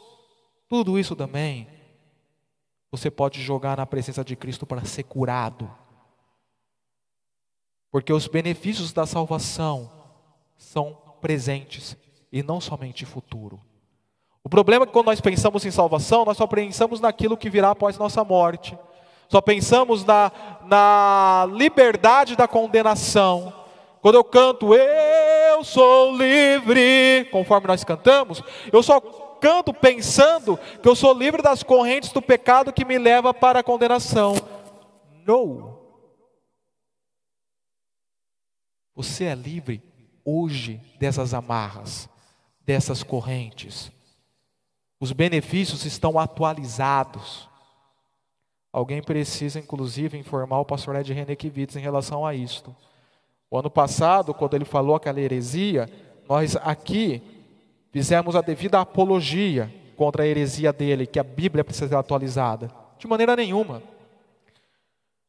[0.67, 1.67] Tudo isso também
[2.91, 5.71] você pode jogar na presença de Cristo para ser curado.
[7.89, 9.89] Porque os benefícios da salvação
[10.57, 11.97] são presentes
[12.33, 13.61] e não somente futuro.
[14.43, 17.69] O problema é que quando nós pensamos em salvação, nós só pensamos naquilo que virá
[17.69, 18.75] após nossa morte.
[19.29, 20.31] Só pensamos na,
[20.65, 23.53] na liberdade da condenação.
[24.01, 30.95] Quando eu canto, eu sou livre, conforme nós cantamos, eu só canto pensando que eu
[30.95, 34.33] sou livre das correntes do pecado que me leva para a condenação.
[35.25, 35.79] Não.
[38.95, 39.81] Você é livre
[40.25, 42.09] hoje dessas amarras,
[42.65, 43.91] dessas correntes.
[44.99, 47.49] Os benefícios estão atualizados.
[48.71, 52.75] Alguém precisa, inclusive, informar o pastor Ed René Kivitz em relação a isto.
[53.51, 55.89] O ano passado, quando ele falou aquela heresia,
[56.27, 57.21] nós aqui
[57.91, 63.05] fizemos a devida apologia contra a heresia dele, que a Bíblia precisa ser atualizada De
[63.07, 63.83] maneira nenhuma.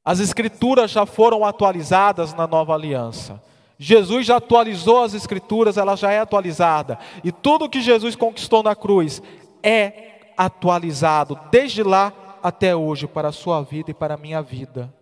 [0.05, 3.43] As escrituras já foram atualizadas na nova aliança.
[3.79, 6.99] Jesus já atualizou as escrituras, ela já é atualizada.
[7.23, 9.23] E tudo que Jesus conquistou na cruz
[9.63, 14.93] é atualizado desde lá até hoje para a sua vida e para a minha vida.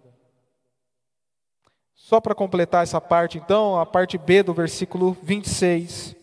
[1.94, 6.14] Só para completar essa parte, então, a parte B do versículo 26.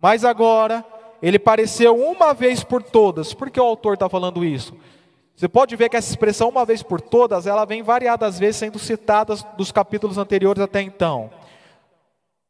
[0.00, 0.84] Mas agora,
[1.22, 3.34] ele pareceu uma vez por todas.
[3.34, 4.74] Por que o autor está falando isso?
[5.38, 8.76] Você pode ver que essa expressão, uma vez por todas, ela vem variadas vezes sendo
[8.76, 11.30] citada dos capítulos anteriores até então.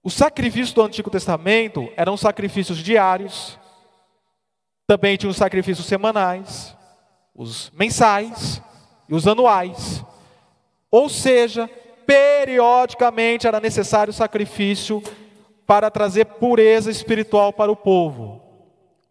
[0.02, 3.58] Os sacrifícios do Antigo Testamento eram sacrifícios diários,
[4.86, 6.74] também tinham os sacrifícios semanais,
[7.34, 8.62] os mensais
[9.06, 10.02] e os anuais.
[10.90, 11.68] Ou seja,
[12.06, 15.02] periodicamente era necessário sacrifício
[15.66, 18.40] para trazer pureza espiritual para o povo.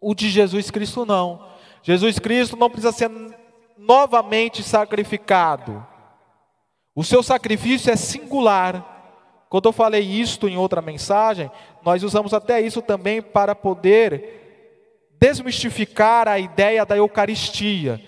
[0.00, 1.46] O de Jesus Cristo não.
[1.80, 3.08] Jesus Cristo não precisa ser
[3.88, 5.84] novamente sacrificado.
[6.94, 9.46] O seu sacrifício é singular.
[9.48, 11.50] Quando eu falei isto em outra mensagem,
[11.82, 17.98] nós usamos até isso também para poder desmistificar a ideia da Eucaristia.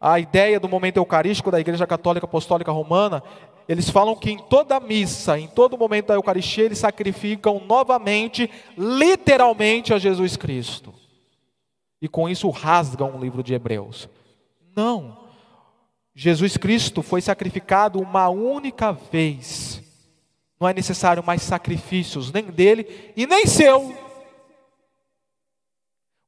[0.00, 3.22] A ideia do momento eucarístico da Igreja Católica Apostólica Romana,
[3.68, 9.92] eles falam que em toda missa, em todo momento da Eucaristia, eles sacrificam novamente, literalmente,
[9.92, 10.94] a Jesus Cristo.
[12.00, 14.08] E com isso rasgam o livro de Hebreus.
[14.76, 15.28] Não.
[16.14, 19.82] Jesus Cristo foi sacrificado uma única vez.
[20.60, 23.94] Não é necessário mais sacrifícios, nem dele e nem seu.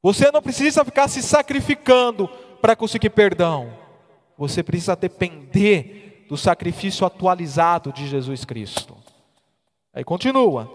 [0.03, 2.29] Você não precisa ficar se sacrificando
[2.61, 3.77] para conseguir perdão.
[4.39, 8.97] Você precisa depender do sacrifício atualizado de Jesus Cristo.
[9.93, 10.71] Aí continua.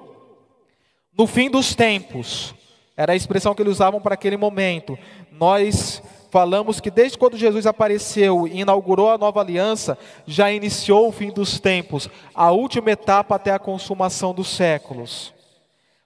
[1.17, 2.53] No fim dos tempos,
[2.95, 4.97] era a expressão que eles usavam para aquele momento.
[5.31, 6.01] Nós
[6.37, 9.97] falamos que desde quando Jesus apareceu e inaugurou a nova aliança,
[10.27, 15.33] já iniciou o fim dos tempos, a última etapa até a consumação dos séculos.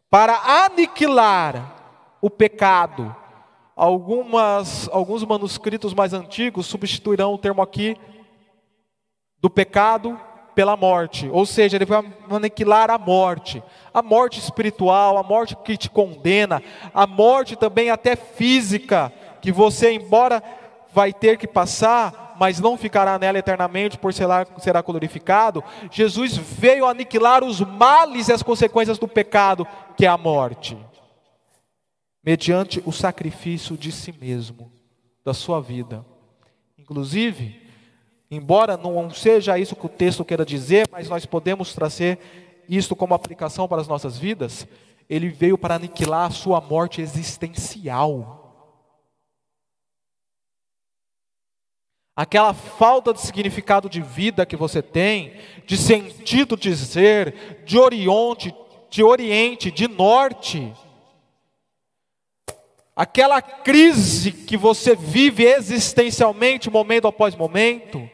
[0.10, 3.13] Para aniquilar o pecado,
[3.76, 7.98] algumas, alguns manuscritos mais antigos substituirão o termo aqui
[9.38, 10.17] do pecado
[10.56, 13.62] pela morte, ou seja, ele vai aniquilar a morte,
[13.94, 16.63] a morte espiritual, a morte que te condena,
[16.94, 20.41] a morte também até física, que você, embora
[20.93, 25.63] vai ter que passar, mas não ficará nela eternamente, por será, será glorificado.
[25.91, 30.77] Jesus veio aniquilar os males e as consequências do pecado, que é a morte,
[32.23, 34.71] mediante o sacrifício de si mesmo,
[35.23, 36.06] da sua vida.
[36.77, 37.62] Inclusive,
[38.30, 42.19] embora não seja isso que o texto queira dizer, mas nós podemos trazer
[42.67, 44.67] isto como aplicação para as nossas vidas,
[45.10, 48.40] ele veio para aniquilar a sua morte existencial.
[52.15, 55.34] Aquela falta de significado de vida que você tem,
[55.65, 58.54] de sentido de ser, de oriente,
[58.89, 60.74] de oriente, de norte,
[62.95, 68.08] aquela crise que você vive existencialmente, momento após momento,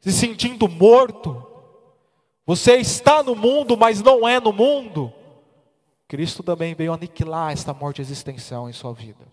[0.00, 1.46] se sentindo morto,
[2.44, 5.12] você está no mundo, mas não é no mundo.
[6.06, 9.24] Cristo também veio aniquilar esta morte existencial em sua vida.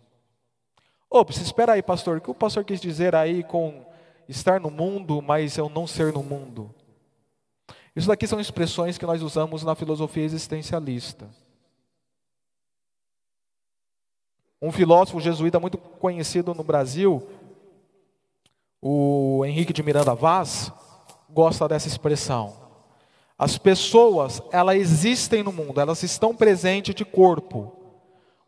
[1.10, 3.84] Opa, espera aí, pastor, o que o pastor quis dizer aí com
[4.30, 6.74] estar no mundo, mas eu não ser no mundo.
[7.96, 11.28] Isso daqui são expressões que nós usamos na filosofia existencialista.
[14.62, 17.28] Um filósofo jesuíta muito conhecido no Brasil,
[18.82, 20.72] o Henrique de Miranda Vaz,
[21.30, 22.70] gosta dessa expressão.
[23.38, 27.74] As pessoas, elas existem no mundo, elas estão presentes de corpo,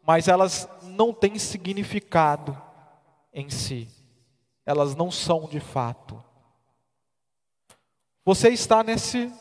[0.05, 2.55] mas elas não têm significado
[3.33, 3.87] em si
[4.65, 6.21] elas não são de fato.
[8.23, 9.31] Você está nesse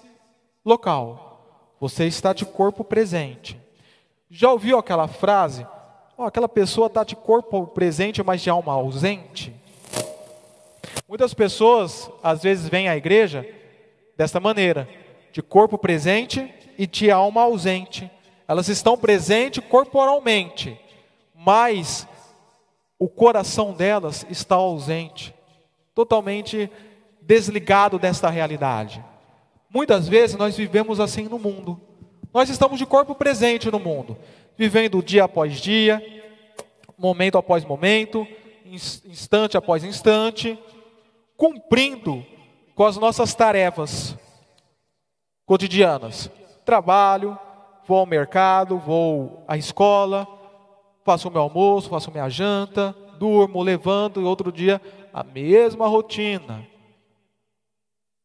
[0.65, 3.61] local, você está de corpo presente.
[4.31, 5.67] Já ouviu aquela frase?
[6.17, 9.55] Oh, aquela pessoa está de corpo presente, mas de alma ausente.
[11.09, 13.47] Muitas pessoas, às vezes, vêm à igreja
[14.17, 14.89] desta maneira:
[15.33, 18.11] de corpo presente e de alma ausente.
[18.47, 20.81] Elas estão presentes corporalmente,
[21.35, 22.07] mas
[23.01, 25.35] o coração delas está ausente,
[25.95, 26.71] totalmente
[27.23, 29.03] desligado desta realidade.
[29.71, 31.81] Muitas vezes nós vivemos assim no mundo.
[32.31, 34.19] Nós estamos de corpo presente no mundo,
[34.55, 36.05] vivendo dia após dia,
[36.99, 38.27] momento após momento,
[38.67, 40.59] instante após instante,
[41.39, 42.23] cumprindo
[42.75, 44.15] com as nossas tarefas
[45.47, 46.31] cotidianas.
[46.67, 47.39] Trabalho,
[47.87, 50.29] vou ao mercado, vou à escola,
[51.11, 54.81] faço o meu almoço, faço minha janta, durmo, levanto e outro dia
[55.13, 56.65] A mesma rotina.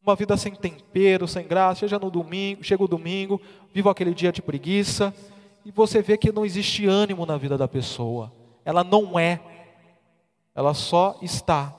[0.04, 3.42] Uma vida sem tempero, sem graça, seja no domingo, chega o domingo,
[3.74, 5.12] vivo aquele dia de preguiça,
[5.66, 8.32] e você vê que não existe ânimo na vida da pessoa.
[8.64, 9.42] Ela não é,
[10.54, 11.74] ela só está.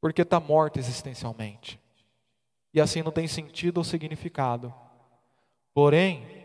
[0.00, 1.78] Porque está morta existencialmente.
[2.74, 4.74] E assim não tem sentido ou significado.
[5.72, 6.39] Porém,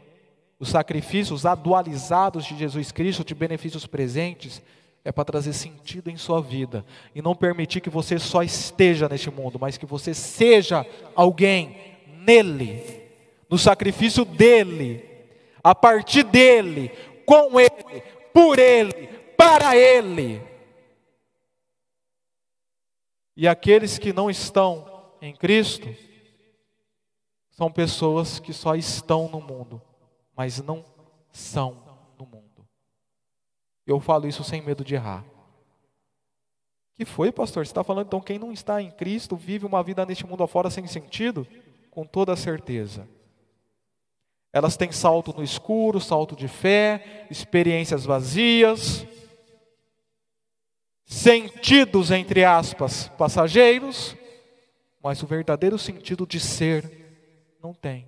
[0.59, 4.61] os sacrifícios atualizados de Jesus Cristo, de benefícios presentes,
[5.03, 6.83] é para trazer sentido em sua vida
[7.13, 10.85] e não permitir que você só esteja neste mundo, mas que você seja
[11.15, 11.77] alguém
[12.07, 13.03] nele,
[13.47, 15.05] no sacrifício dele,
[15.63, 16.89] a partir dele,
[17.25, 18.01] com ele,
[18.33, 20.41] por ele, para ele.
[23.37, 25.87] E aqueles que não estão em Cristo
[27.51, 29.81] são pessoas que só estão no mundo,
[30.35, 30.83] mas não
[31.31, 31.85] são
[33.85, 35.23] eu falo isso sem medo de errar.
[36.95, 37.65] Que foi, pastor?
[37.65, 40.69] Você está falando então quem não está em Cristo vive uma vida neste mundo afora
[40.69, 41.45] sem sentido?
[41.91, 43.07] Com toda certeza.
[44.51, 49.05] Elas têm salto no escuro, salto de fé, experiências vazias,
[51.05, 54.15] sentidos, entre aspas, passageiros,
[55.03, 58.07] mas o verdadeiro sentido de ser não tem.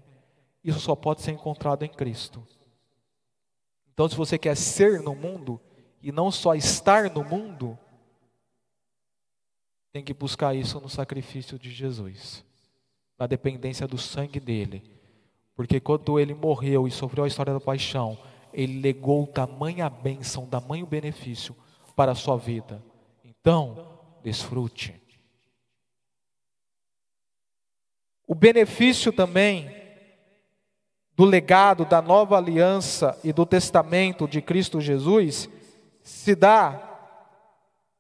[0.68, 2.46] Isso só pode ser encontrado em Cristo.
[3.94, 5.62] Então, se você quer ser no mundo,
[6.02, 7.80] e não só estar no mundo,
[9.94, 12.46] tem que buscar isso no sacrifício de Jesus,
[13.18, 14.84] na dependência do sangue dele.
[15.56, 18.18] Porque quando ele morreu e sofreu a história da paixão,
[18.52, 21.56] ele legou tamanha bênção, tamanho benefício
[21.96, 22.84] para a sua vida.
[23.24, 25.02] Então, desfrute.
[28.28, 29.77] O benefício também
[31.18, 35.50] do legado da nova aliança e do testamento de Cristo Jesus
[36.04, 36.80] se dá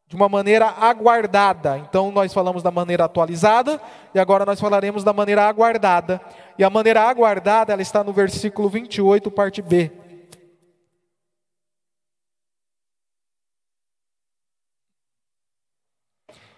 [0.06, 1.80] de uma maneira aguardada.
[1.80, 3.82] Então nós falamos da maneira atualizada
[4.14, 6.22] e agora nós falaremos da maneira aguardada.
[6.60, 9.92] E a maneira aguardada, ela está no versículo 28, parte B.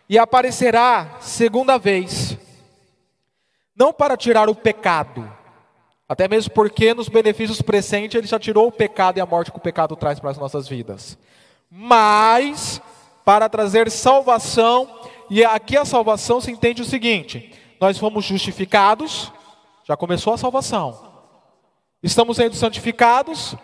[0.10, 2.38] E aparecerá segunda vez,
[3.76, 5.39] não para tirar o pecado,
[6.10, 9.58] até mesmo porque nos benefícios presentes ele já tirou o pecado e a morte que
[9.58, 11.18] o pecado traz para as nossas vidas
[11.70, 12.82] mas
[13.24, 14.90] para trazer salvação,
[15.30, 19.32] e aqui a salvação se entende o seguinte: nós fomos justificados,
[19.84, 21.08] já começou a salvação.
[22.02, 23.56] Estamos sendo santificados,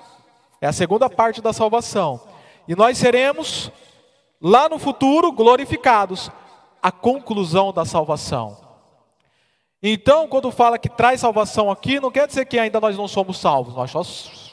[0.61, 2.21] é a segunda parte da salvação.
[2.67, 3.71] E nós seremos
[4.41, 6.29] lá no futuro glorificados,
[6.81, 8.64] a conclusão da salvação.
[9.83, 13.37] Então, quando fala que traz salvação aqui, não quer dizer que ainda nós não somos
[13.37, 13.91] salvos, nós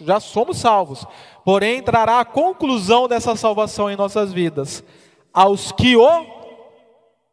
[0.00, 1.06] já somos salvos.
[1.44, 4.84] Porém, entrará a conclusão dessa salvação em nossas vidas,
[5.32, 6.06] aos que o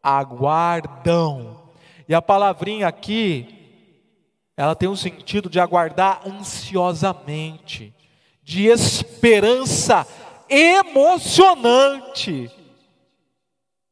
[0.02, 1.60] aguardam.
[2.08, 3.54] E a palavrinha aqui,
[4.56, 7.94] ela tem um sentido de aguardar ansiosamente,
[8.42, 10.06] de esperança
[10.48, 12.50] emocionante.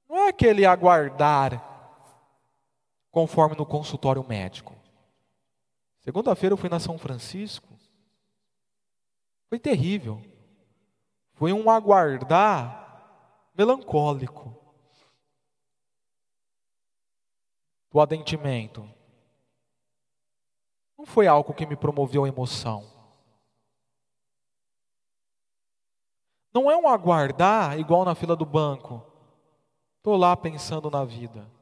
[0.08, 1.67] Não é aquele aguardar
[3.10, 4.74] conforme no consultório médico.
[6.00, 7.68] Segunda-feira eu fui na São Francisco.
[9.48, 10.22] Foi terrível.
[11.34, 14.56] Foi um aguardar melancólico
[17.90, 18.88] do adentimento.
[20.96, 22.84] Não foi algo que me promoveu emoção.
[26.52, 29.04] Não é um aguardar igual na fila do banco.
[29.98, 31.57] Estou lá pensando na vida.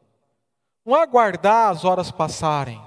[0.87, 2.80] Não aguardar as horas passarem.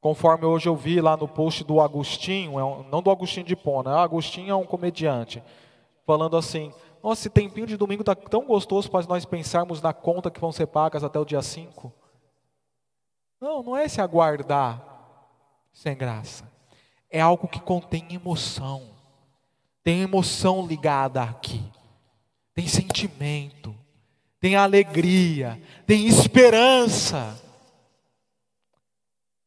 [0.00, 3.90] Conforme hoje eu vi lá no post do Agostinho, é não do Agostinho de Pona,
[3.90, 5.42] o Agostinho é um comediante,
[6.06, 6.72] falando assim:
[7.02, 10.50] Nossa, esse tempinho de domingo está tão gostoso para nós pensarmos na conta que vão
[10.50, 11.92] ser pagas até o dia 5.
[13.38, 14.82] Não, não é esse aguardar
[15.72, 16.50] sem graça.
[17.10, 18.96] É algo que contém emoção.
[19.84, 21.62] Tem emoção ligada aqui.
[22.54, 23.74] Tem sentimento
[24.40, 27.34] tem alegria, tem esperança.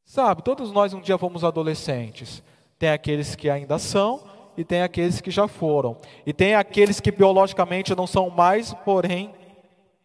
[0.04, 2.42] Sabe, todos nós um dia fomos adolescentes.
[2.80, 4.24] Tem aqueles que ainda são
[4.58, 5.96] e tem aqueles que já foram.
[6.26, 9.36] E tem aqueles que biologicamente não são mais, porém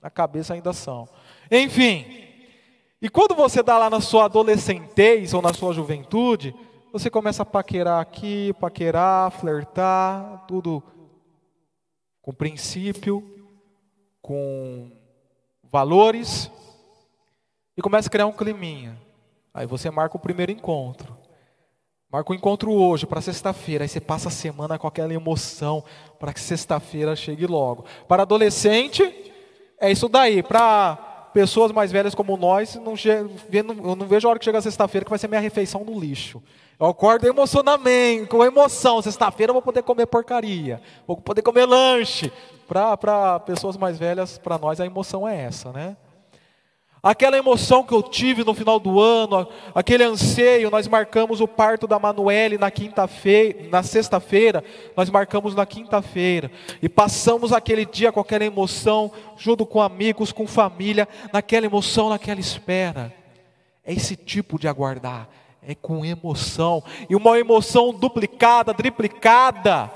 [0.03, 1.09] na cabeça ainda são.
[1.51, 2.05] Enfim,
[3.01, 6.55] e quando você está lá na sua adolescentez ou na sua juventude,
[6.93, 10.83] você começa a paquerar aqui, paquerar, flertar, tudo
[12.21, 13.25] com princípio,
[14.21, 14.93] com
[15.77, 16.51] valores
[17.77, 18.99] e começa a criar um climinha.
[19.53, 21.15] Aí você marca o primeiro encontro.
[22.11, 25.85] Marca o encontro hoje para sexta-feira, aí você passa a semana com aquela emoção
[26.19, 27.85] para que sexta-feira chegue logo.
[28.09, 29.03] Para adolescente,
[29.79, 30.43] é isso daí.
[30.43, 30.97] Para
[31.35, 32.95] pessoas mais velhas como nós, não,
[33.85, 36.43] eu não vejo a hora que chega sexta-feira que vai ser minha refeição no lixo.
[36.79, 39.01] Eu acordo emocionamento, com emoção.
[39.01, 42.31] Sexta-feira eu vou poder comer porcaria, vou poder comer lanche.
[42.69, 45.97] Para pessoas mais velhas, para nós a emoção é essa, né?
[47.03, 51.87] Aquela emoção que eu tive no final do ano, aquele anseio, nós marcamos o parto
[51.87, 54.65] da Manuele na quinta-feira, na sexta-feira,
[54.97, 56.51] nós marcamos na quinta-feira
[56.83, 62.41] e passamos aquele dia com aquela emoção, junto com amigos, com família, naquela emoção, naquela
[62.41, 63.15] espera.
[63.85, 65.29] É esse tipo de aguardar,
[65.67, 69.91] é com emoção, e uma emoção duplicada, triplicada,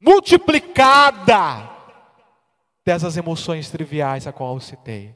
[0.00, 1.70] multiplicada
[2.84, 5.14] dessas emoções triviais a qual eu citei.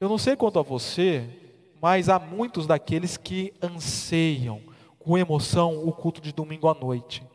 [0.00, 1.28] Eu não sei quanto a você,
[1.82, 4.62] mas há muitos daqueles que anseiam
[4.98, 7.26] com emoção o culto de domingo à noite.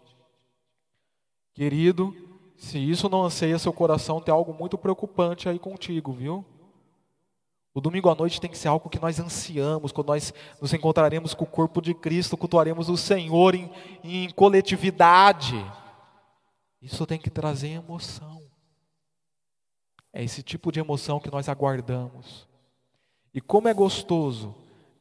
[1.53, 2.15] Querido,
[2.57, 6.45] se isso não anseia seu coração, tem algo muito preocupante aí contigo, viu?
[7.73, 11.33] O domingo à noite tem que ser algo que nós ansiamos, quando nós nos encontraremos
[11.33, 13.71] com o corpo de Cristo, cultuaremos o Senhor em,
[14.03, 15.55] em coletividade.
[16.81, 18.41] Isso tem que trazer emoção.
[20.11, 22.47] É esse tipo de emoção que nós aguardamos.
[23.33, 24.55] E como é gostoso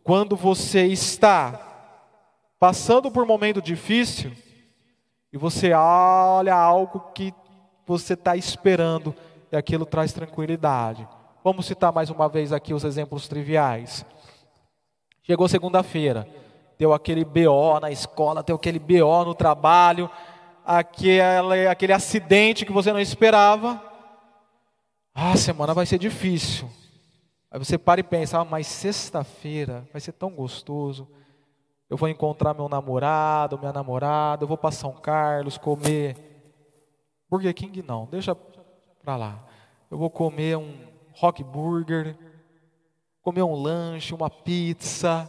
[0.04, 1.64] quando você está
[2.58, 4.32] passando por um momento difícil
[5.32, 7.32] e você olha algo que
[7.86, 9.14] você está esperando
[9.50, 11.08] e aquilo traz tranquilidade.
[11.50, 14.04] Vamos citar mais uma vez aqui os exemplos triviais.
[15.22, 16.28] Chegou segunda-feira,
[16.78, 20.10] deu aquele BO na escola, deu aquele BO no trabalho,
[20.62, 23.82] aquele, aquele acidente que você não esperava.
[25.14, 26.68] Ah, semana vai ser difícil.
[27.50, 31.08] Aí você para e pensa, ah, mas sexta-feira vai ser tão gostoso.
[31.88, 36.14] Eu vou encontrar meu namorado, minha namorada, eu vou para São Carlos comer.
[37.26, 39.42] Burger King não, deixa para lá.
[39.90, 42.16] Eu vou comer um rock burger,
[43.22, 45.28] comer um lanche, uma pizza.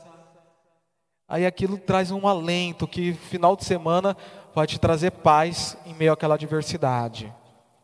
[1.28, 4.16] Aí aquilo traz um alento que final de semana
[4.54, 7.34] vai te trazer paz em meio àquela adversidade.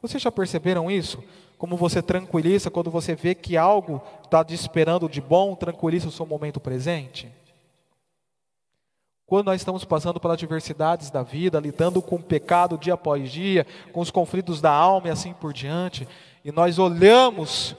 [0.02, 1.24] Vocês já perceberam isso?
[1.58, 6.12] Como você tranquiliza quando você vê que algo está te esperando de bom, tranquiliza o
[6.12, 7.32] seu momento presente?
[9.26, 13.66] Quando nós estamos passando pelas adversidades da vida, lidando com o pecado dia após dia,
[13.92, 16.08] com os conflitos da alma e assim por diante,
[16.44, 17.76] e nós olhamos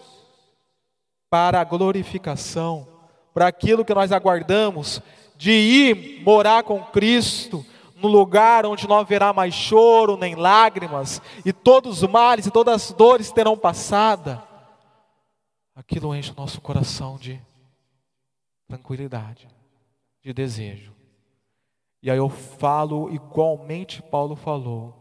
[1.28, 2.86] para a glorificação,
[3.34, 5.02] para aquilo que nós aguardamos,
[5.36, 7.64] de ir morar com Cristo,
[7.96, 12.74] no lugar onde não haverá mais choro nem lágrimas, e todos os males e todas
[12.74, 14.40] as dores terão passado,
[15.74, 17.40] aquilo enche o nosso coração de
[18.66, 19.48] tranquilidade,
[20.22, 20.92] de desejo.
[22.02, 24.94] E aí eu falo igualmente Paulo falou,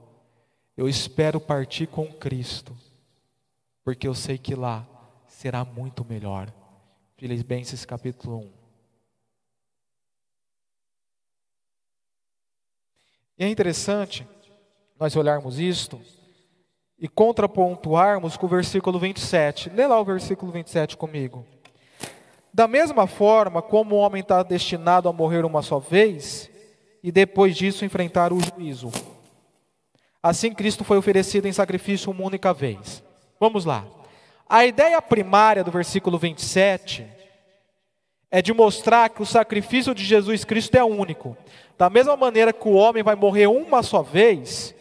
[0.76, 2.76] eu espero partir com Cristo,
[3.84, 4.86] porque eu sei que lá
[5.36, 6.52] será muito melhor.
[7.18, 8.52] Filipenses capítulo 1.
[13.38, 14.26] E é interessante
[14.98, 16.00] nós olharmos isto
[16.98, 19.70] e contrapontuarmos com o versículo 27.
[19.72, 21.46] Lê lá o versículo 27 comigo.
[22.54, 26.50] Da mesma forma como o homem está destinado a morrer uma só vez,
[27.04, 28.90] e depois disso enfrentar o juízo.
[30.24, 33.04] Assim Cristo foi oferecido em sacrifício uma única vez.
[33.38, 33.86] Vamos lá.
[34.48, 37.06] A ideia primária do versículo 27
[38.30, 41.36] é de mostrar que o sacrifício de Jesus Cristo é único.
[41.78, 44.76] Da mesma maneira que o homem vai morrer uma só vez,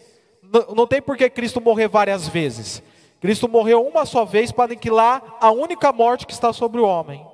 [0.77, 2.83] não tem por que Cristo morrer várias vezes.
[3.21, 7.27] Cristo morreu uma só vez para aniquilar a única morte que está sobre o homem.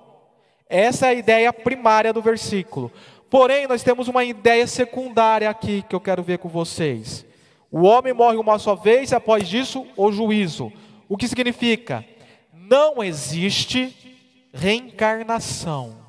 [0.68, 2.92] Essa é a ideia primária do versículo.
[3.28, 7.26] Porém, nós temos uma ideia secundária aqui que eu quero ver com vocês.
[7.72, 10.72] O homem morre uma só vez e após isso o juízo.
[11.08, 12.04] O que significa?
[12.70, 16.06] Não existe reencarnação.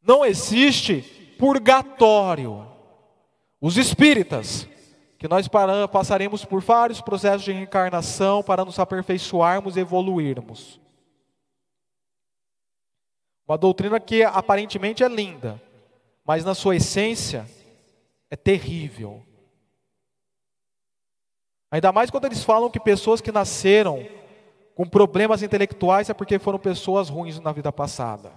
[0.00, 1.02] Não existe
[1.36, 2.64] purgatório.
[3.60, 4.68] Os espíritas,
[5.18, 5.48] que nós
[5.90, 10.80] passaremos por vários processos de reencarnação para nos aperfeiçoarmos e evoluirmos.
[13.48, 15.60] Uma doutrina que aparentemente é linda,
[16.24, 17.44] mas na sua essência
[18.30, 19.26] é terrível.
[21.72, 24.06] Ainda mais quando eles falam que pessoas que nasceram
[24.74, 28.28] com problemas intelectuais é porque foram pessoas ruins na vida passada.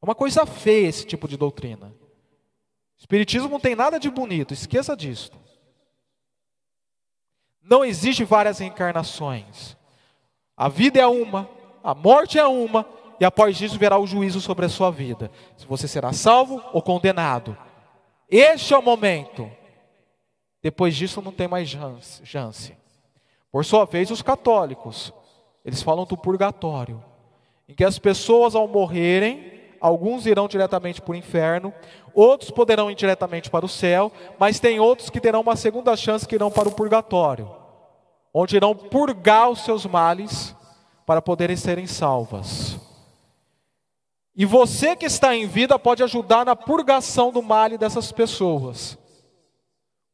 [0.00, 1.92] É uma coisa feia esse tipo de doutrina.
[2.96, 5.32] Espiritismo não tem nada de bonito, esqueça disso.
[7.62, 9.76] Não existe várias reencarnações.
[10.56, 11.48] A vida é uma,
[11.84, 12.86] a morte é uma,
[13.18, 15.30] e após isso verá o juízo sobre a sua vida.
[15.56, 17.56] Se você será salvo ou condenado.
[18.28, 19.50] Este é o momento.
[20.62, 21.68] Depois disso não tem mais
[22.24, 22.76] chance.
[23.50, 25.12] Por sua vez, os católicos,
[25.64, 27.02] eles falam do purgatório,
[27.68, 31.74] em que as pessoas ao morrerem, alguns irão diretamente para o inferno,
[32.14, 36.26] outros poderão ir diretamente para o céu, mas tem outros que terão uma segunda chance
[36.26, 37.50] que irão para o purgatório,
[38.32, 40.54] onde irão purgar os seus males
[41.04, 42.78] para poderem serem salvas.
[44.36, 48.96] E você que está em vida pode ajudar na purgação do mal dessas pessoas,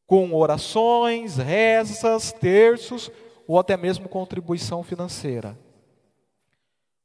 [0.07, 3.11] com orações, rezas, terços
[3.47, 5.57] ou até mesmo contribuição financeira.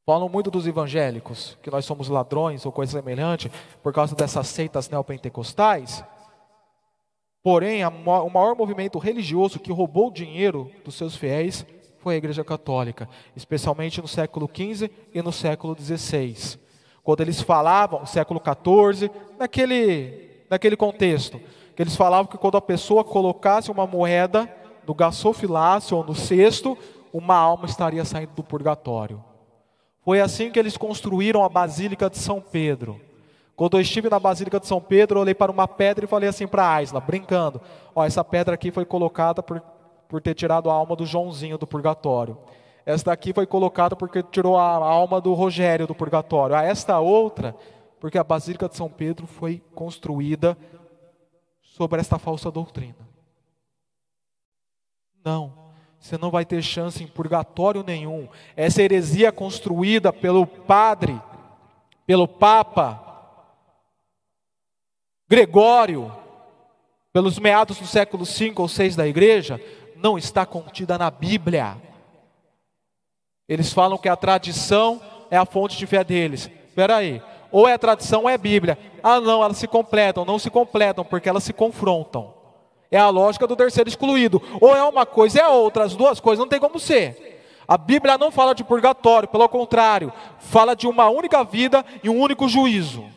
[0.04, 3.50] Falam muito dos evangélicos, que nós somos ladrões ou coisa semelhante,
[3.82, 6.04] por causa dessas seitas neopentecostais.
[7.40, 11.64] Porém, o maior movimento religioso que roubou dinheiro dos seus fiéis
[11.98, 16.58] foi a Igreja Católica, especialmente no século XV e no século XVI.
[17.04, 21.40] Quando eles falavam, século XIV, naquele, naquele contexto,
[21.76, 24.48] que eles falavam que quando a pessoa colocasse uma moeda
[24.86, 26.76] no gasofilácio ou no cesto,
[27.12, 29.22] uma alma estaria saindo do purgatório.
[30.04, 33.00] Foi assim que eles construíram a Basílica de São Pedro.
[33.54, 36.28] Quando eu estive na Basílica de São Pedro, eu olhei para uma pedra e falei
[36.28, 37.60] assim para a Aisla, brincando:
[37.94, 39.62] Ó, essa pedra aqui foi colocada por,
[40.08, 42.36] por ter tirado a alma do Joãozinho do purgatório.
[42.84, 46.56] Esta daqui foi colocada porque tirou a alma do Rogério do purgatório.
[46.56, 47.54] A esta outra,
[48.00, 50.58] porque a Basílica de São Pedro foi construída
[51.62, 53.11] sobre esta falsa doutrina.
[55.24, 55.52] Não,
[55.98, 58.28] você não vai ter chance em purgatório nenhum.
[58.56, 61.20] Essa heresia construída pelo padre,
[62.06, 63.10] pelo Papa
[65.28, 66.14] Gregório,
[67.12, 69.60] pelos meados do século V ou VI da igreja,
[69.96, 71.76] não está contida na Bíblia.
[73.48, 75.00] Eles falam que a tradição
[75.30, 76.50] é a fonte de fé deles.
[76.68, 77.22] Espera aí.
[77.50, 78.78] Ou é tradição ou é Bíblia.
[79.02, 80.24] Ah, não, elas se completam.
[80.24, 82.34] Não se completam porque elas se confrontam.
[82.92, 84.40] É a lógica do terceiro excluído.
[84.60, 85.84] Ou é uma coisa é outra.
[85.84, 87.32] As duas coisas não tem como ser.
[87.66, 92.20] A Bíblia não fala de purgatório, pelo contrário, fala de uma única vida e um
[92.20, 93.08] único juízo.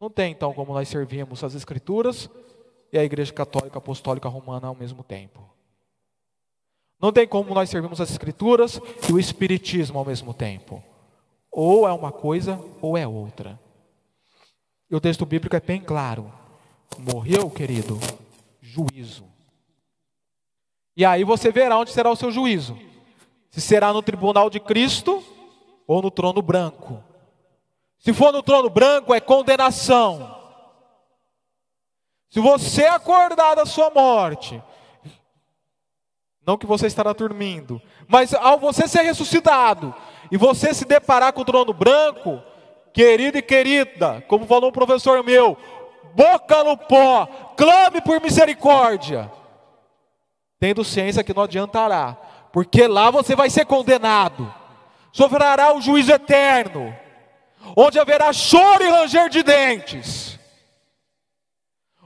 [0.00, 2.30] Não tem então como nós servimos as Escrituras
[2.92, 5.42] e a Igreja Católica Apostólica Romana ao mesmo tempo.
[7.00, 10.80] Não tem como nós servirmos as Escrituras e o Espiritismo ao mesmo tempo.
[11.50, 13.58] Ou é uma coisa ou é outra.
[14.88, 16.43] E o texto bíblico é bem claro.
[16.98, 17.98] Morreu, querido,
[18.60, 19.24] juízo.
[20.96, 22.78] E aí você verá onde será o seu juízo.
[23.50, 25.22] Se será no tribunal de Cristo
[25.86, 27.02] ou no trono branco.
[27.98, 30.34] Se for no trono branco, é condenação.
[32.28, 34.62] Se você acordar da sua morte
[36.46, 39.94] não que você estará dormindo, mas ao você ser ressuscitado
[40.30, 42.42] e você se deparar com o trono branco,
[42.92, 45.56] querido e querida, como falou um professor meu,
[46.14, 49.30] boca no pó, clame por misericórdia,
[50.58, 52.16] tendo ciência que não adiantará,
[52.52, 54.52] porque lá você vai ser condenado,
[55.12, 56.96] sofrerá o juízo eterno,
[57.76, 60.38] onde haverá choro e ranger de dentes,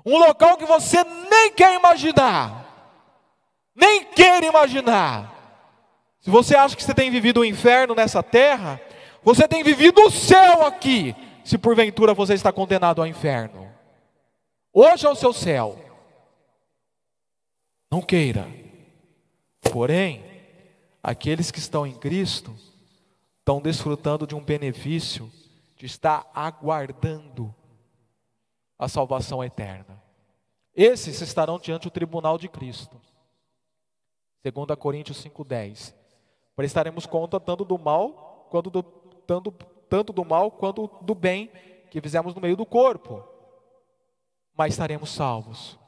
[0.05, 2.69] um local que você nem quer imaginar
[3.79, 5.33] nem queira imaginar.
[6.21, 8.81] Se você acha que você tem vivido o um inferno nessa terra,
[9.23, 13.68] você tem vivido o céu aqui, se porventura você está condenado ao inferno.
[14.81, 15.76] Hoje é o seu céu.
[17.91, 18.47] Não queira.
[19.72, 20.24] Porém,
[21.03, 22.55] aqueles que estão em Cristo
[23.41, 25.33] estão desfrutando de um benefício
[25.76, 27.53] de estar aguardando
[28.79, 30.01] a salvação eterna.
[30.76, 33.01] Esses estarão diante do tribunal de Cristo.
[34.45, 35.93] 2 Coríntios 5,10.
[36.55, 39.51] Prestaremos conta tanto do mal, quanto do, tanto,
[39.89, 41.51] tanto do mal quanto do bem
[41.91, 43.38] que fizemos no meio do corpo.
[44.59, 45.79] Mas estaremos salvos,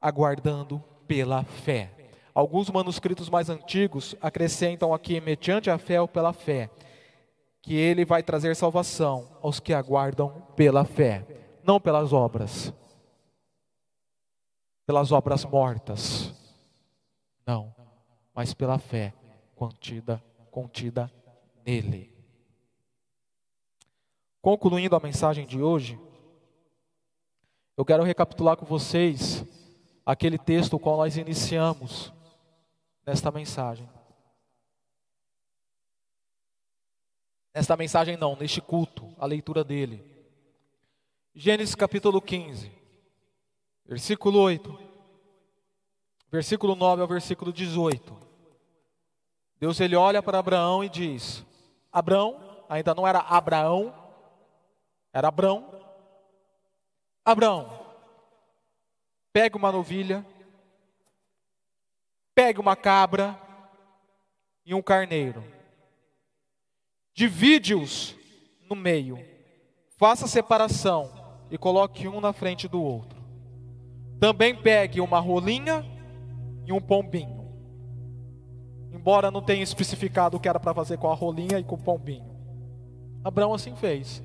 [0.00, 1.92] aguardando pela fé.
[2.34, 6.70] Alguns manuscritos mais antigos acrescentam aqui, mediante a fé ou pela fé,
[7.62, 11.24] que ele vai trazer salvação aos que aguardam pela fé,
[11.62, 12.72] não pelas obras
[14.86, 16.32] pelas obras mortas.
[17.44, 17.74] Não,
[18.32, 19.12] mas pela fé
[19.54, 21.10] contida, contida
[21.64, 22.14] nele.
[24.40, 25.98] Concluindo a mensagem de hoje,
[27.76, 29.44] eu quero recapitular com vocês
[30.04, 32.12] aquele texto o qual nós iniciamos
[33.04, 33.88] nesta mensagem.
[37.54, 40.04] Nesta mensagem não, neste culto, a leitura dele.
[41.34, 42.76] Gênesis capítulo 15
[43.86, 44.78] versículo 8,
[46.30, 48.16] versículo 9 ao versículo 18.
[49.58, 51.44] Deus ele olha para Abraão e diz:
[51.92, 53.94] Abraão, ainda não era Abraão,
[55.12, 55.75] era Abraão.
[57.26, 57.68] Abraão,
[59.32, 60.24] pegue uma novilha,
[62.32, 63.36] pegue uma cabra
[64.64, 65.42] e um carneiro,
[67.12, 68.14] divide-os
[68.70, 69.18] no meio,
[69.98, 71.10] faça separação
[71.50, 73.20] e coloque um na frente do outro.
[74.20, 75.84] Também pegue uma rolinha
[76.64, 77.44] e um pombinho.
[78.92, 81.82] Embora não tenha especificado o que era para fazer com a rolinha e com o
[81.82, 82.36] pombinho.
[83.24, 84.22] Abraão assim fez.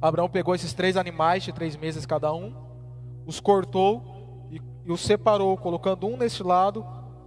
[0.00, 2.54] Abraão pegou esses três animais de três meses cada um,
[3.26, 6.86] os cortou e, e os separou, colocando um neste lado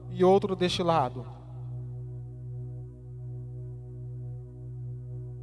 [0.09, 1.25] e outro deste lado.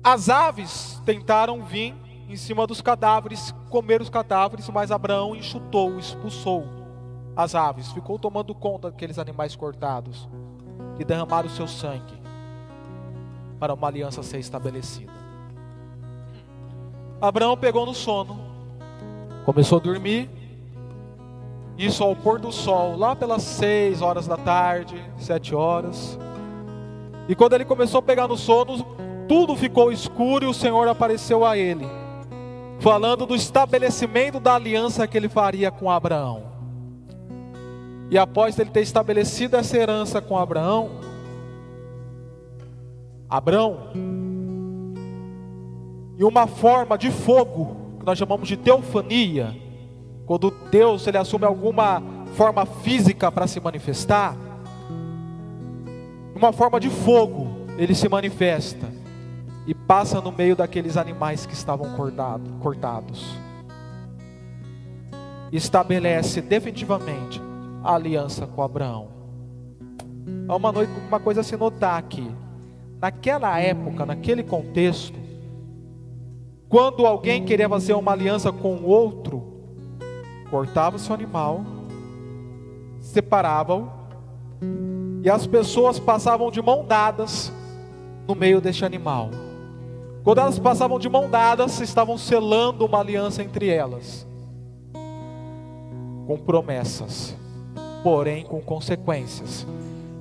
[0.03, 1.95] As aves tentaram vir
[2.29, 6.67] em cima dos cadáveres, comer os cadáveres, mas Abraão enxutou, expulsou
[7.37, 10.29] as aves, ficou tomando conta daqueles animais cortados
[10.99, 12.21] e derramaram o seu sangue
[13.61, 15.18] para uma aliança ser estabelecida.
[17.21, 18.39] Abraão pegou no sono,
[19.45, 20.31] começou a dormir,
[21.77, 26.19] isso ao pôr do sol, lá pelas seis horas da tarde, sete horas.
[27.29, 28.85] E quando ele começou a pegar no sono,
[29.29, 31.87] tudo ficou escuro e o Senhor apareceu a ele
[32.79, 36.45] falando do estabelecimento da aliança que ele faria com Abraão.
[38.11, 40.91] E após ele ter estabelecido essa herança com Abraão,
[43.29, 43.91] Abraão,
[46.19, 49.57] e uma forma de fogo, que nós chamamos de teofania,
[50.27, 52.03] quando Deus ele assume alguma
[52.35, 54.37] forma física para se manifestar,
[56.35, 57.49] uma forma de fogo,
[57.79, 58.93] ele se manifesta
[59.65, 63.25] e passa no meio daqueles animais que estavam cortado, cortados.
[65.53, 67.41] Estabelece definitivamente
[67.85, 69.09] a aliança com Abraão.
[70.49, 72.29] Há uma, noite, uma coisa a se notar aqui.
[73.01, 75.18] Naquela época, naquele contexto,
[76.69, 79.43] quando alguém queria fazer uma aliança com o outro,
[80.51, 81.65] cortava seu animal,
[83.01, 83.91] separavam,
[85.23, 87.51] e as pessoas passavam de mão dadas
[88.27, 89.31] no meio deste animal.
[90.23, 94.27] Quando elas passavam de mão dadas, estavam selando uma aliança entre elas,
[96.27, 97.35] com promessas,
[98.03, 99.67] porém com consequências.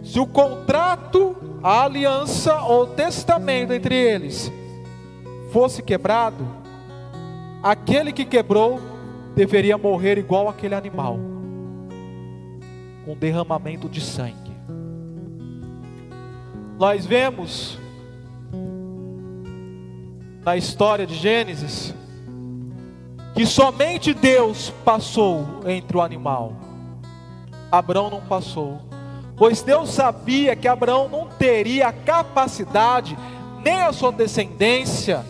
[0.02, 4.50] Se o contrato, a aliança ou o testamento entre eles
[5.52, 6.48] fosse quebrado,
[7.64, 8.80] aquele que quebrou
[9.36, 11.20] deveria morrer igual aquele animal,
[13.06, 14.56] com derramamento de sangue.
[16.80, 17.78] Nós vemos
[20.43, 21.93] na história de Gênesis,
[23.34, 26.54] que somente Deus passou entre o animal.
[27.72, 28.80] Abraão não passou,
[29.36, 33.18] pois Deus sabia que Abraão não teria a capacidade,
[33.64, 35.26] nem a sua descendência,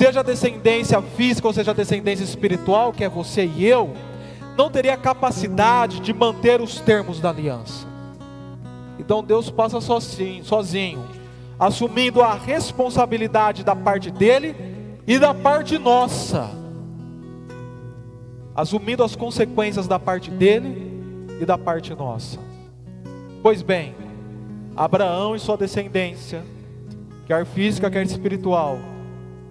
[0.00, 3.92] seja descendência física ou seja descendência espiritual, que é você e eu,
[4.56, 7.86] não teria capacidade de manter os termos da aliança.
[8.98, 11.06] Então Deus passa sozinho, sozinho
[11.58, 14.56] assumindo a responsabilidade da parte dele
[15.06, 16.48] e da parte nossa,
[18.56, 22.38] assumindo as consequências da parte dele e da parte nossa.
[23.42, 23.94] Pois bem,
[24.74, 26.42] Abraão e sua descendência,
[27.26, 28.78] quer física, quer espiritual,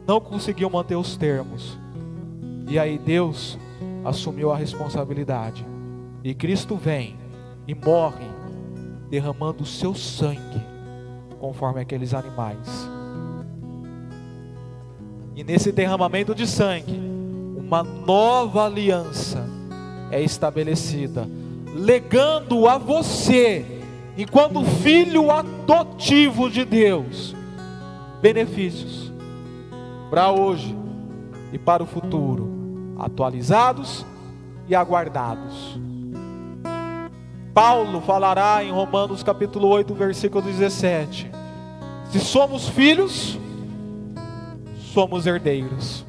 [0.09, 1.77] não conseguiu manter os termos.
[2.67, 3.59] E aí Deus
[4.03, 5.63] assumiu a responsabilidade.
[6.23, 7.15] E Cristo vem
[7.67, 8.25] e morre
[9.07, 10.65] derramando o seu sangue
[11.39, 12.89] conforme aqueles animais.
[15.35, 16.99] E nesse derramamento de sangue,
[17.55, 19.47] uma nova aliança
[20.09, 21.29] é estabelecida,
[21.75, 23.63] legando a você,
[24.17, 27.35] enquanto filho adotivo de Deus,
[28.23, 29.08] benefícios
[30.09, 30.75] para hoje
[31.53, 34.05] e para o futuro, atualizados
[34.67, 35.79] e aguardados.
[37.53, 41.29] Paulo falará em Romanos capítulo 8, versículo 17:
[42.11, 43.37] Se somos filhos,
[44.93, 46.05] somos herdeiros.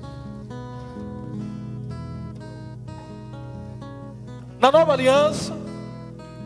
[4.59, 5.57] Na nova aliança,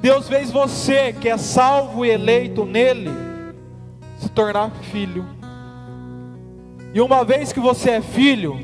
[0.01, 3.11] Deus fez você que é salvo e eleito nele
[4.19, 5.34] se tornar filho.
[6.95, 8.57] E uma vez que você é filho,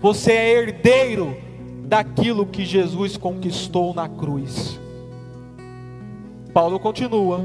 [0.00, 1.36] você é herdeiro
[1.84, 4.80] daquilo que Jesus conquistou na cruz.
[6.54, 7.38] Paulo continua: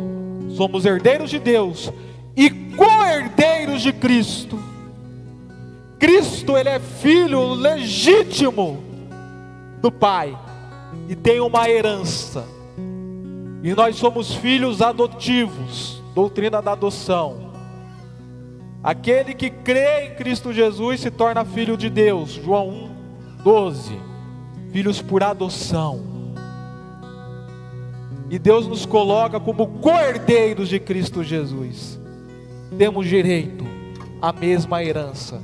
[0.55, 1.91] somos herdeiros de Deus
[2.33, 4.57] e co-herdeiros de Cristo.
[5.99, 8.81] Cristo, ele é filho legítimo
[9.81, 10.37] do Pai
[11.09, 12.47] e tem uma herança.
[13.61, 17.48] E nós somos filhos adotivos doutrina da adoção.
[18.83, 22.31] Aquele que crê em Cristo Jesus se torna filho de Deus.
[22.31, 23.99] João 1, 12.
[24.71, 26.01] Filhos por adoção.
[28.29, 31.99] E Deus nos coloca como cordeiros de Cristo Jesus.
[32.77, 33.65] Temos direito
[34.21, 35.41] à mesma herança,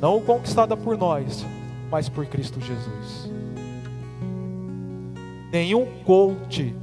[0.00, 1.44] não conquistada por nós,
[1.90, 3.30] mas por Cristo Jesus.
[5.52, 6.74] Nenhum coach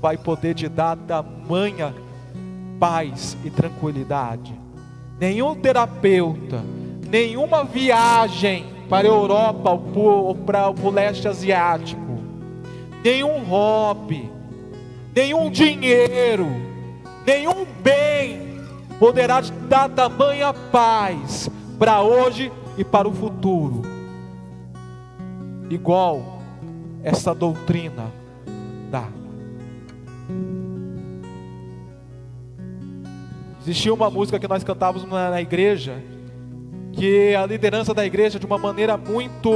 [0.00, 1.94] vai poder te dar tamanha
[2.80, 4.59] paz e tranquilidade.
[5.20, 6.64] Nenhum terapeuta,
[7.06, 12.00] nenhuma viagem para a Europa ou para o leste asiático,
[13.04, 14.30] nenhum hobby,
[15.14, 16.46] nenhum dinheiro,
[17.26, 18.40] nenhum bem
[18.98, 23.82] poderá te dar tamanha paz para hoje e para o futuro,
[25.68, 26.40] igual
[27.02, 28.10] essa doutrina
[28.90, 29.19] dá.
[33.70, 36.02] Existia uma música que nós cantávamos na, na igreja,
[36.92, 39.52] que a liderança da igreja, de uma maneira muito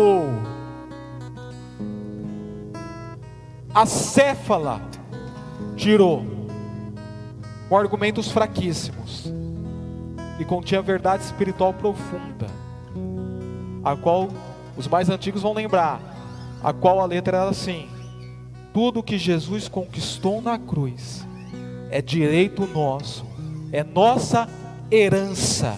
[3.75, 4.81] acéfala,
[5.75, 6.25] tirou,
[7.69, 9.33] com argumentos fraquíssimos,
[10.39, 12.47] e continha verdade espiritual profunda,
[13.83, 14.29] a qual
[14.77, 16.01] os mais antigos vão lembrar,
[16.63, 17.89] a qual a letra era assim:
[18.73, 21.27] tudo que Jesus conquistou na cruz
[21.91, 23.34] é direito nosso
[23.75, 24.49] é nossa
[24.89, 25.77] herança.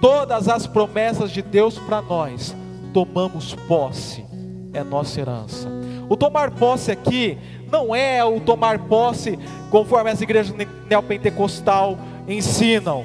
[0.00, 2.54] Todas as promessas de Deus para nós,
[2.94, 4.24] tomamos posse,
[4.72, 5.68] é nossa herança.
[6.08, 7.36] O tomar posse aqui
[7.72, 9.36] não é o tomar posse
[9.68, 10.54] conforme as igrejas
[10.88, 11.98] neopentecostal
[12.28, 13.04] ensinam.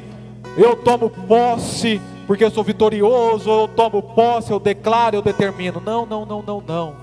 [0.55, 5.81] Eu tomo posse porque eu sou vitorioso, eu tomo posse, eu declaro, eu determino.
[5.83, 6.95] Não, não, não, não, não.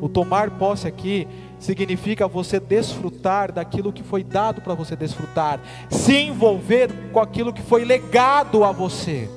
[0.00, 1.28] O tomar posse aqui
[1.58, 7.62] significa você desfrutar daquilo que foi dado para você desfrutar, se envolver com aquilo que
[7.62, 9.28] foi legado a você.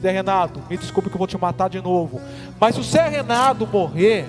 [0.00, 2.20] Zé Renato, me desculpe que eu vou te matar de novo,
[2.58, 4.26] mas se o Zé Renato morrer,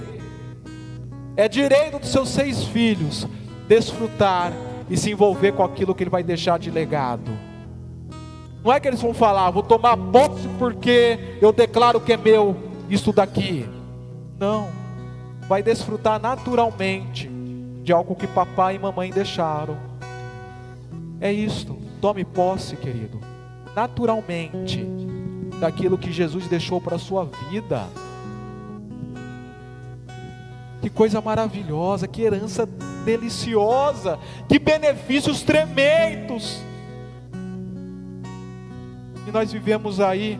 [1.37, 3.27] é direito dos seus seis filhos
[3.67, 4.51] desfrutar
[4.89, 7.31] e se envolver com aquilo que ele vai deixar de legado.
[8.63, 12.57] Não é que eles vão falar, vou tomar posse porque eu declaro que é meu
[12.89, 13.65] isso daqui.
[14.37, 14.78] Não
[15.49, 17.27] vai desfrutar naturalmente
[17.83, 19.75] de algo que papai e mamãe deixaram.
[21.19, 21.75] É isto.
[21.99, 23.19] Tome posse, querido,
[23.75, 24.85] naturalmente
[25.59, 27.89] daquilo que Jesus deixou para a sua vida.
[30.83, 32.69] Que coisa maravilhosa, que herança
[33.03, 36.61] deliciosa, que benefícios tremendos.
[39.27, 40.39] E nós vivemos aí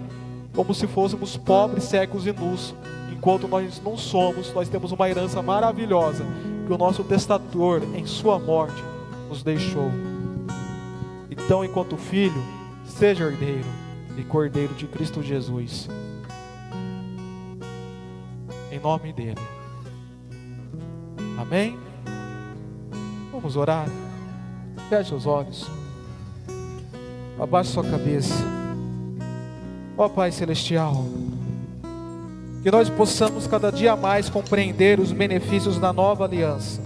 [0.56, 2.76] como se fôssemos pobres, cegos e nus
[3.20, 6.26] enquanto nós não somos, nós temos uma herança maravilhosa
[6.66, 8.82] que o nosso testador, em sua morte,
[9.28, 9.92] nos deixou.
[11.30, 12.42] Então, enquanto filho,
[12.86, 13.68] seja herdeiro
[14.18, 15.90] e cordeiro de Cristo Jesus.
[18.72, 19.42] Em nome dele.
[21.38, 21.78] Amém?
[23.34, 23.90] Vamos orar.
[24.88, 25.70] Feche os olhos.
[27.38, 28.34] Abaixe sua cabeça.
[29.98, 31.29] Ó Pai Celestial.
[32.62, 36.82] Que nós possamos cada dia mais compreender os benefícios da nova aliança.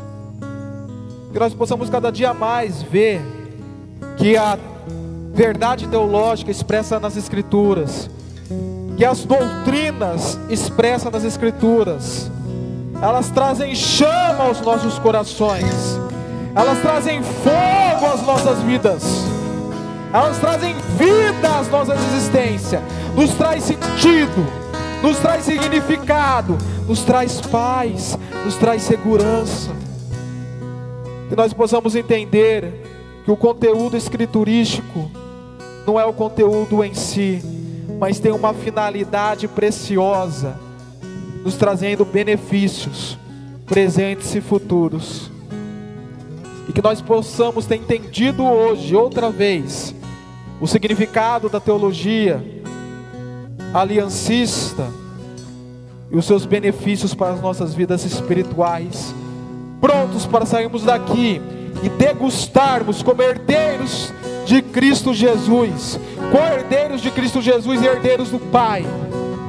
[1.32, 3.22] Que nós possamos cada dia mais ver
[4.18, 4.58] que a
[5.34, 8.08] verdade teológica expressa nas Escrituras,
[8.96, 12.30] que as doutrinas expressas nas Escrituras,
[13.02, 16.00] elas trazem chama aos nossos corações,
[16.56, 19.04] elas trazem fogo às nossas vidas,
[20.14, 22.82] elas trazem vida às nossas existências,
[23.16, 24.63] nos traz sentido
[25.04, 29.70] nos traz significado, nos traz paz, nos traz segurança.
[31.28, 32.74] Que nós possamos entender
[33.26, 35.12] que o conteúdo escriturístico
[35.86, 37.44] não é o conteúdo em si,
[38.00, 40.58] mas tem uma finalidade preciosa,
[41.44, 43.18] nos trazendo benefícios
[43.66, 45.30] presentes e futuros.
[46.70, 49.94] E que nós possamos ter entendido hoje, outra vez,
[50.62, 52.63] o significado da teologia
[53.74, 54.88] aliancista
[56.12, 59.14] e os seus benefícios para as nossas vidas espirituais,
[59.82, 61.42] prontos para sairmos daqui
[61.82, 64.14] e degustarmos como herdeiros
[64.46, 66.00] de Cristo Jesus,
[66.32, 68.86] co-herdeiros de Cristo Jesus e herdeiros do Pai,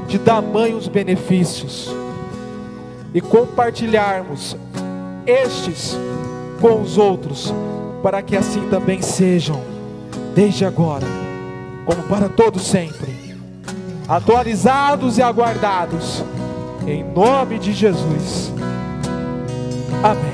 [0.09, 1.95] de tamanhos benefícios,
[3.13, 4.57] e compartilharmos
[5.27, 5.97] estes
[6.61, 7.53] com os outros,
[8.03, 9.61] para que assim também sejam,
[10.35, 11.07] desde agora,
[11.85, 13.24] como para todos sempre
[14.09, 16.25] atualizados e aguardados,
[16.87, 18.53] em nome de Jesus.
[20.03, 20.34] Amém.